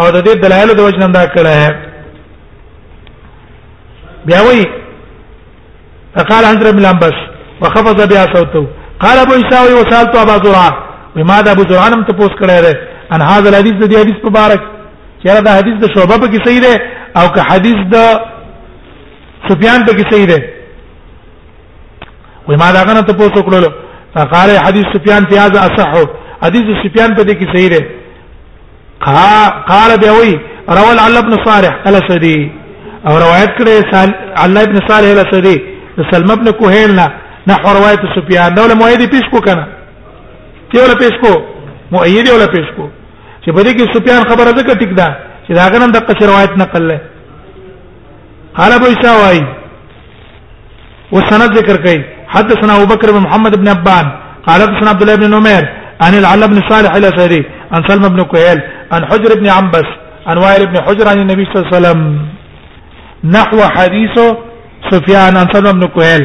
او 0.00 0.06
د 0.12 0.18
دې 0.26 0.34
دلایل 0.44 0.70
د 0.76 0.80
وجه 0.86 1.06
نه 1.06 1.26
کړی 1.34 1.72
بیا 4.26 4.40
وی 4.46 4.62
فقال 6.16 6.44
عمرو 6.44 6.72
بن 6.72 6.84
عباس 6.92 7.18
وخفض 7.60 7.98
بها 8.12 8.24
صوته 8.34 8.66
قال 9.04 9.18
ابو 9.18 9.34
اسحاق 9.40 9.68
وسالت 9.78 10.16
ابا 10.24 10.36
زرعه 10.44 10.70
وماذا 11.16 11.50
ابو 11.52 11.62
زرعه 11.70 11.88
نم 11.94 12.02
تپوس 12.10 12.32
کړی 12.40 12.60
دی 12.66 12.72
ان 13.12 13.20
هاذا 13.22 13.48
الحديث 13.48 13.74
د 13.74 13.92
دې 13.92 13.98
حدیث 14.02 14.18
مبارک 14.30 14.62
چیرې 15.22 15.42
دا 15.44 15.50
حدیث 15.58 15.76
د 15.84 15.86
شعبه 15.94 16.18
په 16.18 16.26
کې 16.32 16.38
صحیح 16.46 16.60
دی 16.66 16.74
او 17.18 17.26
که 17.34 17.40
حدیث 17.52 17.78
د 17.94 17.96
سفیان 19.48 19.84
په 19.86 19.92
کې 19.96 20.12
صحیح 20.14 20.26
دی 20.32 20.40
وای 22.48 22.56
ما 22.56 22.70
دا 22.72 22.82
غنه 22.84 23.00
ته 23.00 23.12
پوښتنه 23.12 23.42
کړل 23.46 23.64
قال 24.32 24.50
حدیث 24.66 24.84
سفیان 24.94 25.24
فی 25.30 25.36
هذا 25.38 25.60
اصح 25.68 25.86
حدیث 26.44 26.64
سفیان 26.84 27.10
په 27.16 27.22
دې 27.22 27.34
کې 27.40 27.46
صحیح 27.54 27.68
دی 27.74 27.80
قال 29.70 29.90
دی 30.04 30.08
وای 30.16 30.32
روى 30.78 30.94
عل 31.06 31.16
ابن 31.22 31.34
صالح 31.48 31.72
الاسدي 31.90 32.50
او 33.06 33.12
روایت 33.24 33.50
کړی 33.58 33.92
سال 33.92 34.08
عل 34.44 34.56
ابن 34.58 34.76
صالح 34.88 35.08
الاسدي 35.16 35.56
سلم 36.12 36.30
ابن 36.30 36.50
کوهیل 36.60 36.90
نه 36.96 37.06
نحو 37.48 37.68
روایت 37.78 38.00
سفیان 38.16 38.54
دوله 38.56 38.74
مویدی 38.80 39.06
پیش 39.14 39.24
کو 39.32 39.40
کنه 39.46 39.64
کی 40.70 40.78
ولا 40.80 40.94
پیش 40.98 41.14
کو 41.22 41.32
مویدی 41.92 42.30
ولا 42.30 42.46
پیش 42.56 42.68
کو 42.76 42.90
چې 43.44 43.50
بده 43.56 43.70
کې 43.70 43.96
سفیان 43.96 44.22
خبره 44.30 44.50
ده 44.52 44.74
ټیک 44.74 44.92
ده 45.00 45.08
چې 45.48 45.54
دا 45.54 45.68
غنن 45.72 45.90
د 45.92 45.98
قص 46.08 46.22
روایت 46.30 46.58
نقل 46.64 46.82
له 46.88 47.00
قال 48.58 48.72
ابو 48.72 48.86
اسحاق 48.92 49.20
وايي 49.24 49.46
وسند 51.12 51.58
ذکر 51.58 51.76
کوي 51.84 51.98
حدثنا 52.34 52.72
ابو 52.76 52.86
بكر 52.94 53.08
بن 53.14 53.20
محمد 53.26 53.54
بن 53.62 53.68
ابان 53.68 54.06
قال 54.46 54.60
حدثنا 54.62 54.90
عبد 54.92 55.02
الله 55.02 55.16
بن 55.22 55.26
نمير 55.36 55.64
عن 56.04 56.12
العلا 56.20 56.46
بن 56.52 56.58
صالح 56.70 56.92
الاسري 56.96 57.42
عن 57.72 57.80
سلمى 57.88 58.08
بن 58.14 58.22
كهيل 58.32 58.58
عن 58.92 59.02
حجر 59.10 59.30
بن 59.40 59.46
عنبس 59.56 59.88
عن 60.28 60.36
وائل 60.42 60.62
بن 60.66 60.76
حجر 60.86 61.08
عن 61.12 61.18
النبي 61.24 61.44
صلى 61.44 61.54
الله 61.56 61.68
عليه 61.68 61.78
وسلم 61.78 62.00
نحو 63.38 63.58
حديث 63.76 64.16
سفيان 64.90 65.32
عن 65.40 65.46
سلمى 65.54 65.72
بن 65.80 65.84
كهيل 65.96 66.24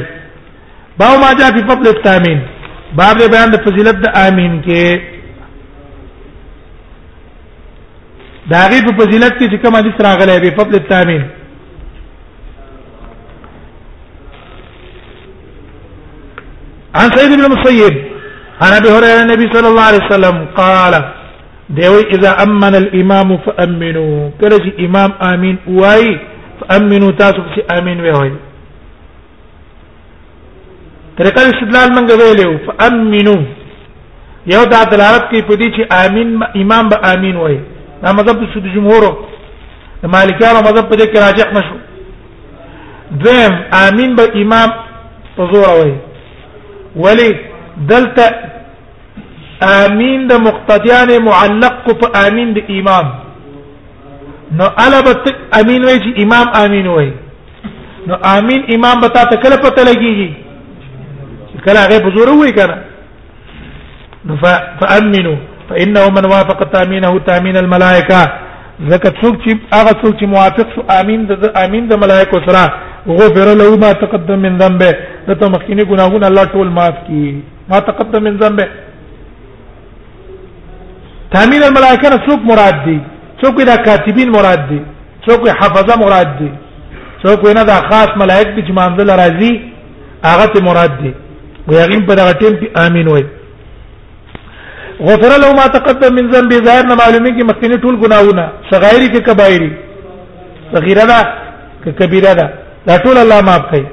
باو 0.99 1.13
ما 1.23 1.29
جاء 1.39 1.49
في 1.57 1.61
فضل 1.69 1.85
التامين 1.97 2.39
باب 2.99 3.17
بیان 3.33 3.49
د 3.51 3.55
فضیلت 3.65 3.97
د 4.05 4.07
امین 4.27 4.53
کې 4.65 4.87
داغه 8.51 8.79
په 8.87 8.91
فضیلت 9.03 9.33
کې 9.39 9.45
چې 9.51 9.55
کوم 9.63 9.75
حدیث 9.81 9.95
راغلی 10.07 10.37
دی 10.43 10.49
په 10.51 10.57
فضل 10.63 10.73
التامین 10.81 11.23
عن 16.97 17.07
سيد 17.15 17.29
بن 17.39 17.43
المسيب 17.45 17.93
عن 18.63 18.71
ابي 18.79 18.89
هريره 18.95 19.21
النبي 19.25 19.45
صلى 19.55 19.67
الله 19.71 19.81
عليه 19.89 20.01
وسلم 20.09 20.35
قال 20.61 20.93
دوي 21.77 22.01
اذا 22.15 22.31
امن 22.45 22.73
الامام 22.83 23.29
فامنوا 23.45 24.13
كرج 24.41 24.65
امام 24.85 25.09
امين 25.31 25.55
واي 25.79 26.03
فامنوا 26.59 27.11
تاسو 27.19 27.41
امين 27.77 27.99
وي 28.05 28.31
طریقه 31.17 31.41
استدلال 31.53 31.89
منګه 31.97 32.15
ویلو 32.21 32.51
فامنوا 32.67 33.41
یو 34.53 34.63
دا 34.73 34.83
دلالت 34.93 35.23
کوي 35.31 35.41
په 35.49 35.55
دې 35.61 35.67
چې 35.75 35.81
امين 36.03 36.27
امام 36.61 36.85
به 36.91 36.97
امين 37.13 37.35
وای 37.43 37.57
دا 38.03 38.09
مذهب 38.17 38.35
د 38.65 38.67
جمهور 38.77 39.03
د 40.01 40.05
مالکیانو 40.15 40.61
مذهب 40.67 40.85
په 40.89 40.95
دې 40.99 41.05
کې 41.11 41.17
راجح 41.27 41.47
نشو 41.57 41.75
دویم 43.23 43.53
امين 43.85 44.09
به 44.17 44.25
امام 44.41 44.69
په 45.35 45.43
زور 45.53 45.67
وای 45.79 45.93
ولی 46.95 47.29
دلته 47.89 48.25
امین 49.67 50.27
د 50.27 50.33
مقتدیان 50.45 51.11
معلق 51.25 51.75
کو 51.85 51.93
په 52.01 52.07
امین 52.25 52.53
د 52.53 52.57
امام 52.77 53.07
نو 54.57 54.65
البت 54.85 55.27
امین 55.59 55.83
وای 55.85 55.99
چې 55.99 56.23
امام 56.23 56.47
امین 56.63 56.87
وای 56.87 57.11
نو 58.07 58.15
امین 58.33 58.63
امام 58.75 58.99
بتا 59.03 59.23
ته 59.31 59.35
کله 59.45 59.55
پته 59.65 59.83
لګیږي 59.83 60.33
کله 61.65 61.79
هغه 61.85 61.99
بزرګ 62.05 62.29
وای 62.39 62.51
کنه 62.51 62.77
فامنوا 64.79 65.35
فانه 65.69 66.09
من 66.17 66.25
وافق 66.33 66.63
تامينه 66.75 67.19
تامين 67.25 67.57
الملائكه 67.57 68.33
زکه 68.91 69.09
څوک 69.09 69.43
چې 69.43 69.57
هغه 69.73 69.91
څوک 70.01 70.19
چې 70.19 70.25
موافق 70.35 70.75
شو 70.75 70.81
امين 70.99 71.25
د 71.27 71.45
امين 71.65 71.87
د 71.87 71.93
ملائکه 72.05 72.41
سره 72.45 72.73
غفر 73.19 73.53
له 73.61 73.77
ما 73.85 73.91
تقدم 74.03 74.39
من 74.39 74.57
ذنبه 74.59 74.95
د 75.27 75.31
ته 75.39 75.47
مخکینه 75.53 75.83
ګناهونه 75.91 76.25
الله 76.29 76.45
ټول 76.53 76.67
معاف 76.77 76.95
کړي 77.05 77.41
ما 77.69 77.77
تقدم 77.89 78.23
من 78.27 78.35
ذنب 78.41 78.59
تامین 81.33 81.63
الملائکه 81.67 82.09
څوک 82.25 82.41
مراد 82.49 82.81
دي 82.87 82.97
څوک 83.43 83.61
دا 83.69 83.75
کاتبین 83.85 84.31
مراد 84.37 84.65
دي 84.71 84.79
څوک 85.27 85.47
حفظه 85.59 85.95
مراد 86.03 86.33
دي 86.39 86.49
څوک 87.23 87.41
نه 87.57 87.63
دا 87.71 87.77
خاص 87.89 88.09
ملائک 88.23 88.49
چې 88.67 88.71
منزل 88.79 89.11
راځي 89.21 89.51
هغه 90.31 90.45
ته 90.55 90.61
مراد 90.67 90.99
دي 91.03 91.13
ویغیم 91.67 92.03
په 92.09 92.15
دغه 92.19 92.31
ټیم 92.41 92.59
کې 92.59 92.85
امين 92.85 93.07
وای 93.13 93.23
غفر 95.07 95.39
له 95.43 95.53
ما 95.59 95.67
تقدم 95.79 96.13
من 96.19 96.31
ذنب 96.33 96.51
ظاهر 96.69 96.83
نه 96.91 96.95
معلومه 97.01 97.29
کې 97.29 97.43
مخکینه 97.53 97.75
ټول 97.75 97.95
ګناهونه 98.05 98.49
صغایری 98.71 99.07
کې 99.13 99.21
کبایری 99.29 99.71
صغیره 100.73 101.05
ده 101.13 101.93
کبیره 102.01 102.33
ده 102.39 102.47
دا 102.87 102.97
ټول 103.03 103.17
الله 103.25 103.41
معاف 103.47 103.65
کوي 103.73 103.85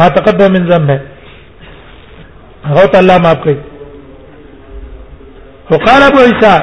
ما 0.00 0.08
تقدم 0.08 0.52
من 0.52 0.66
ذنبه 0.72 1.00
هغه 2.64 2.84
ته 2.92 2.98
الله 2.98 3.18
معاف 3.24 3.36
کوي 3.44 3.56
وقال 5.72 6.00
ابو 6.10 6.18
عيسى 6.28 6.54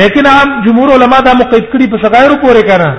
لیکن 0.00 0.26
عام 0.26 0.50
جمهور 0.66 0.88
علما 0.96 1.20
دا 1.20 1.32
مقید 1.40 1.64
کړي 1.72 1.86
په 1.94 1.98
صغائر 2.04 2.32
پورې 2.42 2.62
کنه 2.70 2.90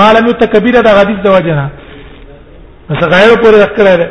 مالم 0.00 0.30
تکبیره 0.44 0.80
دا 0.86 0.92
حدیث 1.00 1.18
د 1.26 1.28
وجنه 1.36 1.66
صغائر 3.02 3.30
پورې 3.42 3.56
ذکر 3.64 3.82
لري 3.88 4.08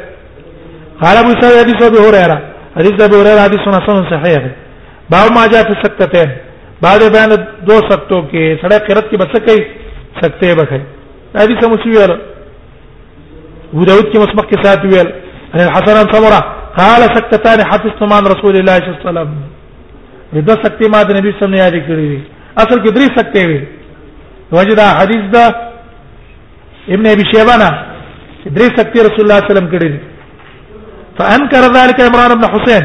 قال 1.03 1.17
ابو 1.21 1.29
عيسى 1.34 1.60
حدیث 1.62 1.82
ابو 1.89 2.06
هريره 2.08 2.38
حدیث 2.77 3.01
ابو 3.08 3.19
هريره 3.21 3.41
حدیث 3.47 3.67
حسن 3.77 4.03
صحیح 4.13 4.38
ہے 4.45 4.51
باب 5.13 5.32
ما 5.38 5.45
جاء 5.53 5.63
في 5.69 5.79
سکتتين 5.86 6.29
بعد 6.84 6.99
بیان 7.15 7.29
دو 7.69 7.75
سکتوں 7.89 8.21
کے 8.32 8.43
سڑک 8.62 8.88
قرت 8.88 9.10
کی 9.10 9.17
بس 9.21 9.36
کئی 9.47 9.60
سکتے 10.21 10.53
بکھے 10.62 10.77
حدیث 11.41 11.65
مسلم 11.73 12.15
ابو 13.73 13.83
داود 13.89 14.05
کې 14.12 14.17
مسبق 14.23 14.45
کې 14.51 14.57
سات 14.63 14.81
ویل 14.91 15.07
ان 15.53 15.59
الحسن 15.67 15.95
ثمره 16.13 16.39
قال 16.79 17.01
سكتان 17.15 17.59
حفظت 17.71 18.01
من 18.12 18.23
رسول 18.33 18.55
الله 18.59 18.75
صلى 18.79 18.89
الله 18.89 19.01
عليه 19.01 19.12
وسلم 19.12 19.31
دا 20.49 20.55
سکتی 20.65 20.86
ما 20.93 21.03
د 21.03 21.09
نبی 21.17 21.29
صلی 21.29 21.29
الله 21.29 21.41
علیه 21.41 21.41
وسلم 21.41 21.63
یاد 21.65 21.75
کړی 21.88 22.05
وی 22.09 22.19
اصل 22.63 22.77
کې 22.83 22.89
درې 22.95 23.07
سکتی 23.17 23.45
وی 23.49 23.59
وجدا 24.57 24.86
حدیث 24.99 25.23
دا 25.36 25.45
ابن 26.95 27.05
ابي 27.13 27.23
شيبانا 27.33 27.69
درې 28.57 28.69
سکتی 28.79 28.97
رسول 29.07 29.21
الله 29.25 29.39
صلی 29.39 29.41
الله 29.41 29.41
علیه 29.47 29.55
وسلم 29.57 29.69
کړی 29.75 29.91
فانكر 31.19 31.62
ذلك 31.77 31.97
عمران 32.07 32.31
بن 32.41 32.45
حسين 32.55 32.83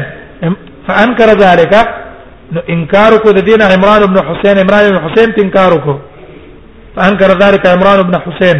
فانكر 0.87 1.29
ذلك 1.45 1.73
نو 2.53 2.61
انکار 2.75 3.11
کو 3.23 3.31
د 3.37 3.39
دین 3.49 3.61
عمران 3.61 4.01
بن 4.13 4.19
حسین 4.29 4.57
عمران 4.63 4.89
بن 4.91 5.01
حسین 5.07 5.29
تنکار 5.37 5.71
کو 5.85 5.93
فانکر 6.95 7.29
ذلك 7.45 7.65
عمران 7.75 7.99
بن 8.09 8.15
حسین 8.27 8.57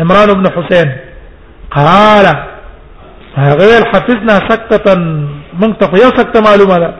عمران 0.00 0.32
بن 0.42 0.46
حسين 0.56 0.96
قال 1.70 2.26
هغه 3.36 3.74
حفظنا 3.92 4.34
سكتا 4.48 4.94
من 5.62 5.78
تقيا 5.78 6.08
سكت 6.18 6.36
معلومه 6.48 6.78
ده 6.82 6.94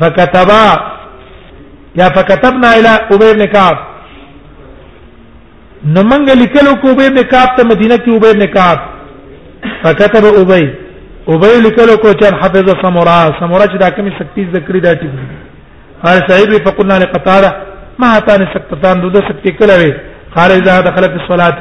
فكتبا 0.00 0.62
يا 2.00 2.06
فكتبنا 2.16 2.68
الى 2.78 2.88
ابي 3.12 3.32
بن 3.38 3.44
كعب 3.46 3.78
نمنګ 5.96 6.26
لیکلو 6.38 6.74
کو 6.82 6.90
ابي 6.90 7.08
بن 7.08 7.22
كعب 7.22 7.56
ته 7.56 7.64
مدینه 7.64 7.96
کې 7.96 8.08
ابي 8.08 8.32
بن 8.38 8.44
كعب 8.44 8.78
فكتب 9.84 10.24
ابي 10.24 10.74
ابي 11.28 11.60
لیکلو 11.60 11.96
کو 11.96 12.08
چې 12.08 12.34
حفظ 12.42 12.70
سمورا 12.82 13.18
سمورا 13.40 13.64
چې 13.64 13.76
دا 13.78 13.88
کمی 13.96 14.10
سکتی 14.20 14.46
ذکر 14.54 14.78
دا 14.78 14.94
ټیک 14.94 16.04
هر 16.04 16.28
صاحب 16.28 16.54
فقلنا 16.66 16.98
لقطاره 17.04 17.50
ما 17.98 18.14
هاتان 18.16 18.46
سکتتان 18.56 19.00
دو 19.02 19.08
د 19.16 19.24
سکتی 19.28 19.52
کله 19.62 19.78
وی 19.82 19.92
قال 20.36 20.52
اذا 20.52 20.80
دخل 20.80 21.02
في 21.12 21.16
الصلاه 21.24 21.58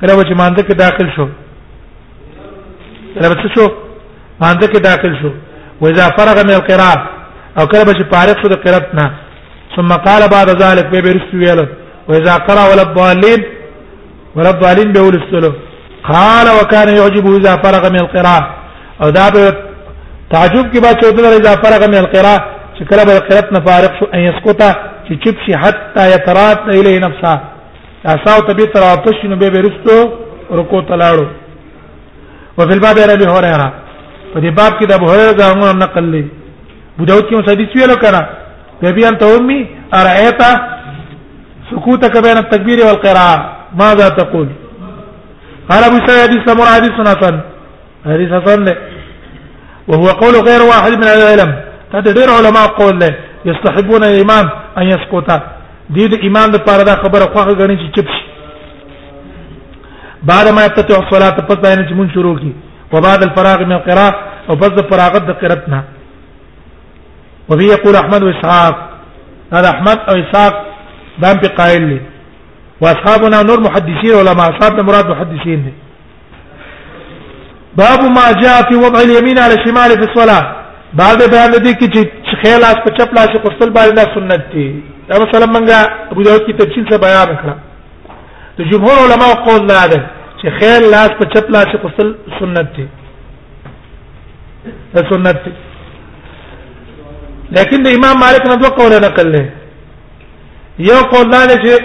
کله 0.00 0.22
چې 0.22 0.36
مانده 0.40 0.62
کې 0.62 0.74
داخل 0.84 1.10
شو 1.16 1.26
کله 3.14 3.30
چې 3.42 3.54
شو 3.54 3.66
مانده 4.40 4.66
کې 4.66 4.80
داخل 4.90 5.16
شو 5.22 5.30
واذا 5.80 6.08
فرغ 6.18 6.42
من 6.48 6.54
القراءه 6.54 7.06
او 7.58 7.66
کله 7.66 7.92
چې 7.98 8.04
فارغ 8.12 8.42
شو 8.42 8.48
د 8.54 8.60
قراتنا 8.68 9.06
ثم 9.76 9.88
قال 10.08 10.28
بعد 10.36 10.48
ذلك 10.62 10.86
به 10.92 11.00
برسو 11.06 11.36
ویل 11.42 11.66
واذا 12.08 12.34
قرا 12.46 12.64
ولا 12.70 12.82
الضالين 12.82 13.40
ولا 14.36 14.50
الضالين 14.50 14.92
به 14.92 15.00
ورسلو 15.02 15.52
قال 16.12 16.46
وكان 16.60 16.88
يعجب 17.00 17.26
اذا 17.36 17.54
فرغ 17.64 17.82
من 17.94 18.00
القراءه 18.00 18.54
او 19.02 19.10
دا 19.18 19.28
به 19.28 19.56
تعجب 20.32 20.64
کې 20.74 20.82
بعد 20.84 21.00
چوتل 21.02 21.24
اذا 21.24 21.54
فرغ 21.64 21.80
من 21.88 21.94
القراءه 22.04 22.40
چې 22.78 22.82
کله 22.90 23.04
به 23.08 23.18
قراتنا 23.28 23.60
فارغ 23.68 23.98
شو 24.00 24.06
ان 24.14 24.20
يسقط 24.28 24.60
چې 25.08 25.12
چپ 25.24 25.34
شي 25.46 25.56
حتى 25.64 26.02
يترات 26.14 26.58
اليه 26.68 26.98
نفسه 27.06 27.49
اساو 28.08 28.40
تبي 28.48 28.64
تر 28.74 28.82
واپس 28.82 29.24
نو 29.24 29.36
به 29.36 29.48
ورستو 29.54 29.94
رکو 30.60 30.80
تلاړو 30.88 31.24
او 32.58 32.64
فل 32.68 32.80
باب 32.80 32.98
ابي 32.98 33.26
هريره 33.32 33.68
په 34.34 34.40
دې 34.42 34.50
باب 34.58 34.72
کې 34.78 34.86
د 34.86 34.92
ابو 34.92 35.06
هريره 35.10 35.32
څنګه 35.32 35.72
نقل 35.84 36.04
لې 36.14 36.24
بوداوت 36.98 37.24
کې 37.28 37.50
حدیث 37.52 37.68
ویلو 37.76 37.94
کړه 38.04 38.22
بيبي 38.82 39.04
انت 39.08 39.22
امي 39.22 39.60
ارايت 39.98 40.40
سكوتك 41.70 42.14
بين 42.22 42.36
التكبير 42.44 42.78
والقراءه 42.84 43.38
ماذا 43.82 44.08
تقول 44.20 44.48
قال 45.70 45.82
ابو 45.84 45.98
سعيد 46.06 46.32
سمر 46.48 46.66
حديث 46.76 46.92
حسن 47.00 47.40
حديث 48.10 48.30
حسن 48.38 48.74
وهو 49.88 50.06
قول 50.22 50.34
غير 50.48 50.62
واحد 50.72 50.92
من 51.02 51.08
العلم 51.12 51.50
هذا 51.94 52.12
غير 52.20 52.30
علماء 52.38 52.66
قول 52.80 52.98
له 53.00 53.12
يستحبون 53.50 54.02
الامام 54.04 54.46
ان 54.78 54.82
يسكت 54.94 55.30
دې 55.94 56.04
د 56.12 56.14
ایمان 56.26 56.48
لپاره 56.56 56.82
دا 56.90 56.94
خبره 57.02 57.26
خوخه 57.34 57.54
غني 57.60 57.76
چې 57.82 57.92
چپ 57.94 58.08
شي 58.16 58.26
بعد 60.30 60.48
ما 60.58 60.64
ابتدع 60.68 60.98
الصلاه 60.98 61.46
پس 61.50 61.58
دا 61.64 61.72
نه 61.78 61.88
چې 61.88 61.94
مون 62.00 62.10
شروع 62.14 62.34
کی 62.42 62.52
و 62.92 63.00
بعد 63.06 63.22
الفراغ 63.28 63.62
من 63.66 63.72
القراءه 63.78 64.50
او 64.50 64.56
پس 64.60 64.74
د 64.78 64.86
فراغت 64.92 65.26
د 65.30 65.38
قراتنا 65.40 65.80
و 67.48 67.56
به 67.56 67.64
يقول 67.74 67.96
احمد 68.02 68.22
واسحاق 68.28 68.78
هذا 69.54 69.68
احمد 69.74 70.04
او 70.12 70.14
اسحاق 70.22 70.60
دام 71.24 71.40
په 71.44 71.54
قائل 71.58 71.88
لي 71.92 72.00
واصحابنا 72.82 73.42
نور 73.50 73.60
محدثين 73.68 74.14
علماء 74.20 74.48
اصحابنا 74.50 74.86
مراد 74.90 75.08
محدثين 75.14 75.64
دي. 75.64 75.72
باب 77.82 78.00
ما 78.14 78.26
جاء 78.44 78.62
في 78.68 78.76
وضع 78.84 79.00
اليمين 79.00 79.38
على 79.38 79.54
الشمال 79.54 79.90
في 79.98 80.08
الصلاه 80.12 80.56
بعد 81.02 81.16
بیان 81.34 81.50
دي 81.50 81.74
کې 81.80 82.06
چې 82.26 82.34
خیال 82.42 82.64
اس 82.70 82.80
په 82.86 82.90
چپ 82.98 83.14
لاس 83.18 83.30
قرصل 83.48 83.70
باندې 83.74 84.14
سنت 84.14 84.48
دي 84.54 84.66
دا 85.10 85.16
مثلا 85.26 85.46
منګه 85.52 85.76
ابو 86.12 86.22
داود 86.22 86.42
کی 86.46 86.52
تفصیل 86.58 86.84
سره 86.88 86.98
بیان 87.02 87.30
کړه 87.40 87.54
د 88.58 88.68
جمهور 88.72 88.96
علما 89.04 89.28
قول 89.44 89.62
نه 89.70 89.86
ده 89.92 90.00
چې 90.40 90.46
خیر 90.58 90.84
لاس 90.92 91.10
په 91.20 91.24
چپ 91.34 91.46
لاس 91.54 91.70
قسل 91.84 92.10
سنت 92.38 92.66
دي 92.76 92.86
دا 94.94 95.02
سنت 95.10 95.38
دي 95.46 95.52
لیکن 97.58 97.82
د 97.86 97.96
امام 97.98 98.18
مالک 98.24 98.46
نه 98.50 98.54
دوه 98.60 98.68
قول 98.76 98.94
نقل 99.04 99.32
له 99.32 99.48
یو 100.88 101.00
قول 101.14 101.26
نه 101.30 101.40
ده 101.52 101.56
چې 101.64 101.82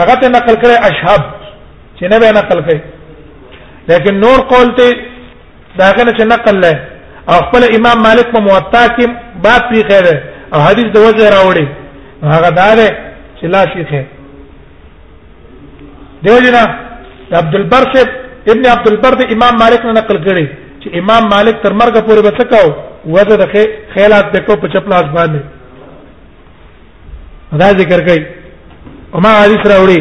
دغه 0.00 0.14
ته 0.22 0.28
نقل 0.38 0.54
کړي 0.64 0.74
اشهب 0.88 1.28
چې 1.98 2.02
نه 2.14 2.18
به 2.22 2.32
نقل 2.38 2.64
کړي 2.66 2.80
لیکن 3.92 4.14
نور 4.24 4.40
قول 4.54 4.72
ته 4.76 4.96
داغه 5.78 6.04
نه 6.10 6.24
نقل 6.34 6.58
له 6.66 6.74
او 7.28 7.34
خپل 7.44 7.68
امام 7.76 8.02
مالک 8.08 8.30
په 8.34 8.40
موطا 8.48 8.82
کې 8.98 9.10
باب 9.46 9.70
پی 9.70 9.82
خیره 9.92 10.16
او 10.54 10.60
حدیث 10.66 10.84
د 10.96 11.06
وجه 11.06 11.30
راوړي 11.36 11.66
هغه 12.30 12.48
دار 12.58 12.76
چې 13.40 13.44
لا 13.54 13.62
شيخه 13.72 14.02
دیو 16.24 16.38
جنا 16.44 16.62
عبد 17.38 17.54
البر 17.54 17.84
سے 17.94 18.02
ابن 18.52 18.66
عبد 18.74 18.88
البر 18.90 19.14
د 19.20 19.32
امام 19.34 19.54
مالک 19.62 19.84
نه 19.86 19.92
نقل 20.00 20.18
کړي 20.26 20.46
چې 20.82 20.98
امام 21.00 21.28
مالک 21.34 21.56
تر 21.62 21.72
مرګ 21.72 21.94
پورې 22.06 22.22
بچکاو 22.26 22.72
وزه 23.14 23.36
د 23.42 23.44
خیالات 23.94 24.26
د 24.34 24.46
کو 24.46 24.56
په 24.56 24.68
چپلاس 24.74 25.02
باندې 25.16 25.40
دا 27.60 27.68
ذکر 27.82 28.00
کوي 28.08 28.22
وما 29.12 29.32
حدیث 29.42 29.62
راوړي 29.72 30.00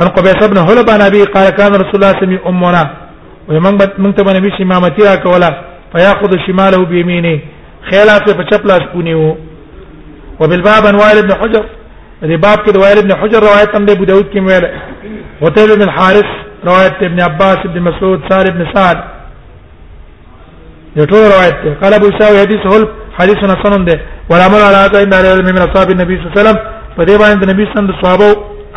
ان 0.00 0.08
قبيس 0.16 0.40
ابن 0.46 0.58
حلب 0.66 0.90
عن 0.90 1.00
ابي 1.02 1.24
قال 1.24 1.50
كان 1.50 1.70
رسول 1.72 1.94
الله 1.94 2.12
صلى 2.12 2.14
الله 2.14 2.14
عليه 2.16 2.40
وسلم 2.40 2.48
امنا 2.48 2.90
ومن 3.48 3.78
من 3.98 4.14
تبن 4.14 4.40
بشمامتي 4.40 5.02
را 5.08 5.16
کولا 5.16 5.50
فياخذ 5.92 6.32
شماله 6.46 6.84
بيمينه 6.84 7.40
خیالات 7.90 8.26
په 8.30 8.42
چپلاس 8.50 8.82
پونیو 8.92 9.34
وبالباب 10.40 10.86
ان 10.86 10.94
وائل 11.00 11.18
ابن 11.18 11.32
حجر 11.40 11.64
دې 12.22 12.36
باب 12.44 12.58
کې 12.66 12.76
وائل 12.82 12.98
ابن 12.98 13.12
حجر 13.20 13.40
روایت 13.48 13.76
هم 13.76 13.82
ابو 13.90 14.04
داود 14.10 14.26
کې 14.32 14.40
ویل 14.48 14.64
وتيب 15.42 15.68
بن 15.78 15.82
الحارث 15.88 16.28
روایت 16.66 16.94
ابن 17.08 17.20
عباس 17.20 17.58
ابن 17.68 17.80
مسعود 17.82 18.20
سار 18.30 18.44
ابن 18.52 18.62
سعد 18.74 18.96
یو 20.96 21.04
ټول 21.04 21.22
روایت 21.34 21.56
ده 21.64 21.72
قال 21.82 21.92
ابو 21.94 22.06
اسحاق 22.08 22.34
حدیث 22.42 22.60
هول 22.72 22.84
حدیث 23.18 23.36
حسن 23.62 23.84
ده 23.84 23.96
والعمل 24.30 24.60
على 24.68 24.76
هذا 24.84 25.02
ان 25.04 25.14
على 25.14 25.42
من 25.48 25.58
اصحاب 25.68 25.88
النبي 25.94 26.14
صلى 26.16 26.26
الله 26.26 26.34
عليه 26.34 26.42
وسلم 26.42 26.58
په 26.96 27.02
دې 27.08 27.16
باندې 27.22 27.42
نبی 27.52 27.62
صلی 27.64 27.74
الله 27.74 27.82
علیه 27.82 27.94
وسلم 27.94 28.02
صحابه 28.02 28.28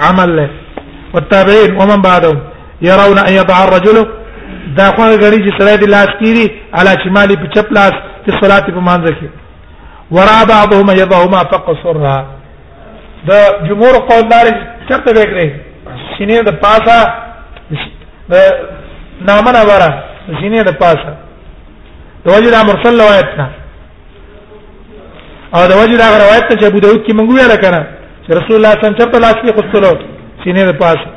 عمل 0.10 0.30
له 0.36 0.50
والتابعين 1.14 1.72
ومن 1.82 2.00
بعدهم 2.10 2.40
يرون 2.90 3.18
ان 3.28 3.34
يضع 3.40 3.58
الرجل 3.64 3.98
دا 4.78 4.86
خو 4.96 5.04
غړي 5.24 5.40
چې 5.46 5.52
سړی 5.62 5.76
د 5.82 5.84
لاس 5.96 6.10
کیری 6.20 6.46
علا 6.78 6.94
شمالي 7.04 7.36
په 7.42 7.48
چپ 7.56 7.68
لاس 7.78 7.94
چې 8.26 8.30
صلات 8.44 8.64
په 8.76 8.82
مانځ 8.90 9.06
کې 9.20 9.28
ورا 10.16 10.44
بعضهم 10.56 10.88
يضعهما 11.04 11.40
فقصرا 11.52 12.16
د 13.28 13.32
جمهور 13.68 13.94
قولدار 14.10 14.46
چرته 14.90 15.10
وګړي 15.20 15.50
سینې 16.18 16.40
د 16.50 16.52
پاسا 16.64 16.98
د 18.32 18.34
نامه 19.30 19.52
نوارا 19.58 19.92
سینې 20.40 20.62
د 20.70 20.72
پاسا 20.82 21.12
د 22.24 22.26
وجه 22.36 22.50
د 22.56 22.58
مرسل 22.70 22.94
روایت 23.04 23.30
نه 23.40 23.48
او 25.56 25.62
د 25.72 25.74
وجه 25.82 25.96
د 26.02 26.18
روایت 26.26 26.44
ته 26.50 26.68
ابو 26.68 26.80
داود 26.86 27.02
کی 27.06 27.14
منګو 27.14 27.38
یاله 27.42 27.56
کنه 27.64 27.82
چې 28.26 28.30
رسول 28.40 28.56
الله 28.58 28.70
صلی 28.74 28.78
الله 28.78 28.90
علیه 28.90 28.98
وسلم 28.98 29.00
چرته 29.00 29.20
لاس 29.26 29.36
کې 29.44 29.56
قصلو 29.58 29.92
سینې 30.44 30.64
د 30.70 30.74
پاسا 30.82 31.10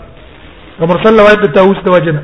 د 0.79 0.83
مرسل 0.93 1.21
روایت 1.21 1.41
ته 1.55 1.61
اوس 1.61 1.77
د 1.85 1.89
وجه 1.97 2.13
نه 2.17 2.23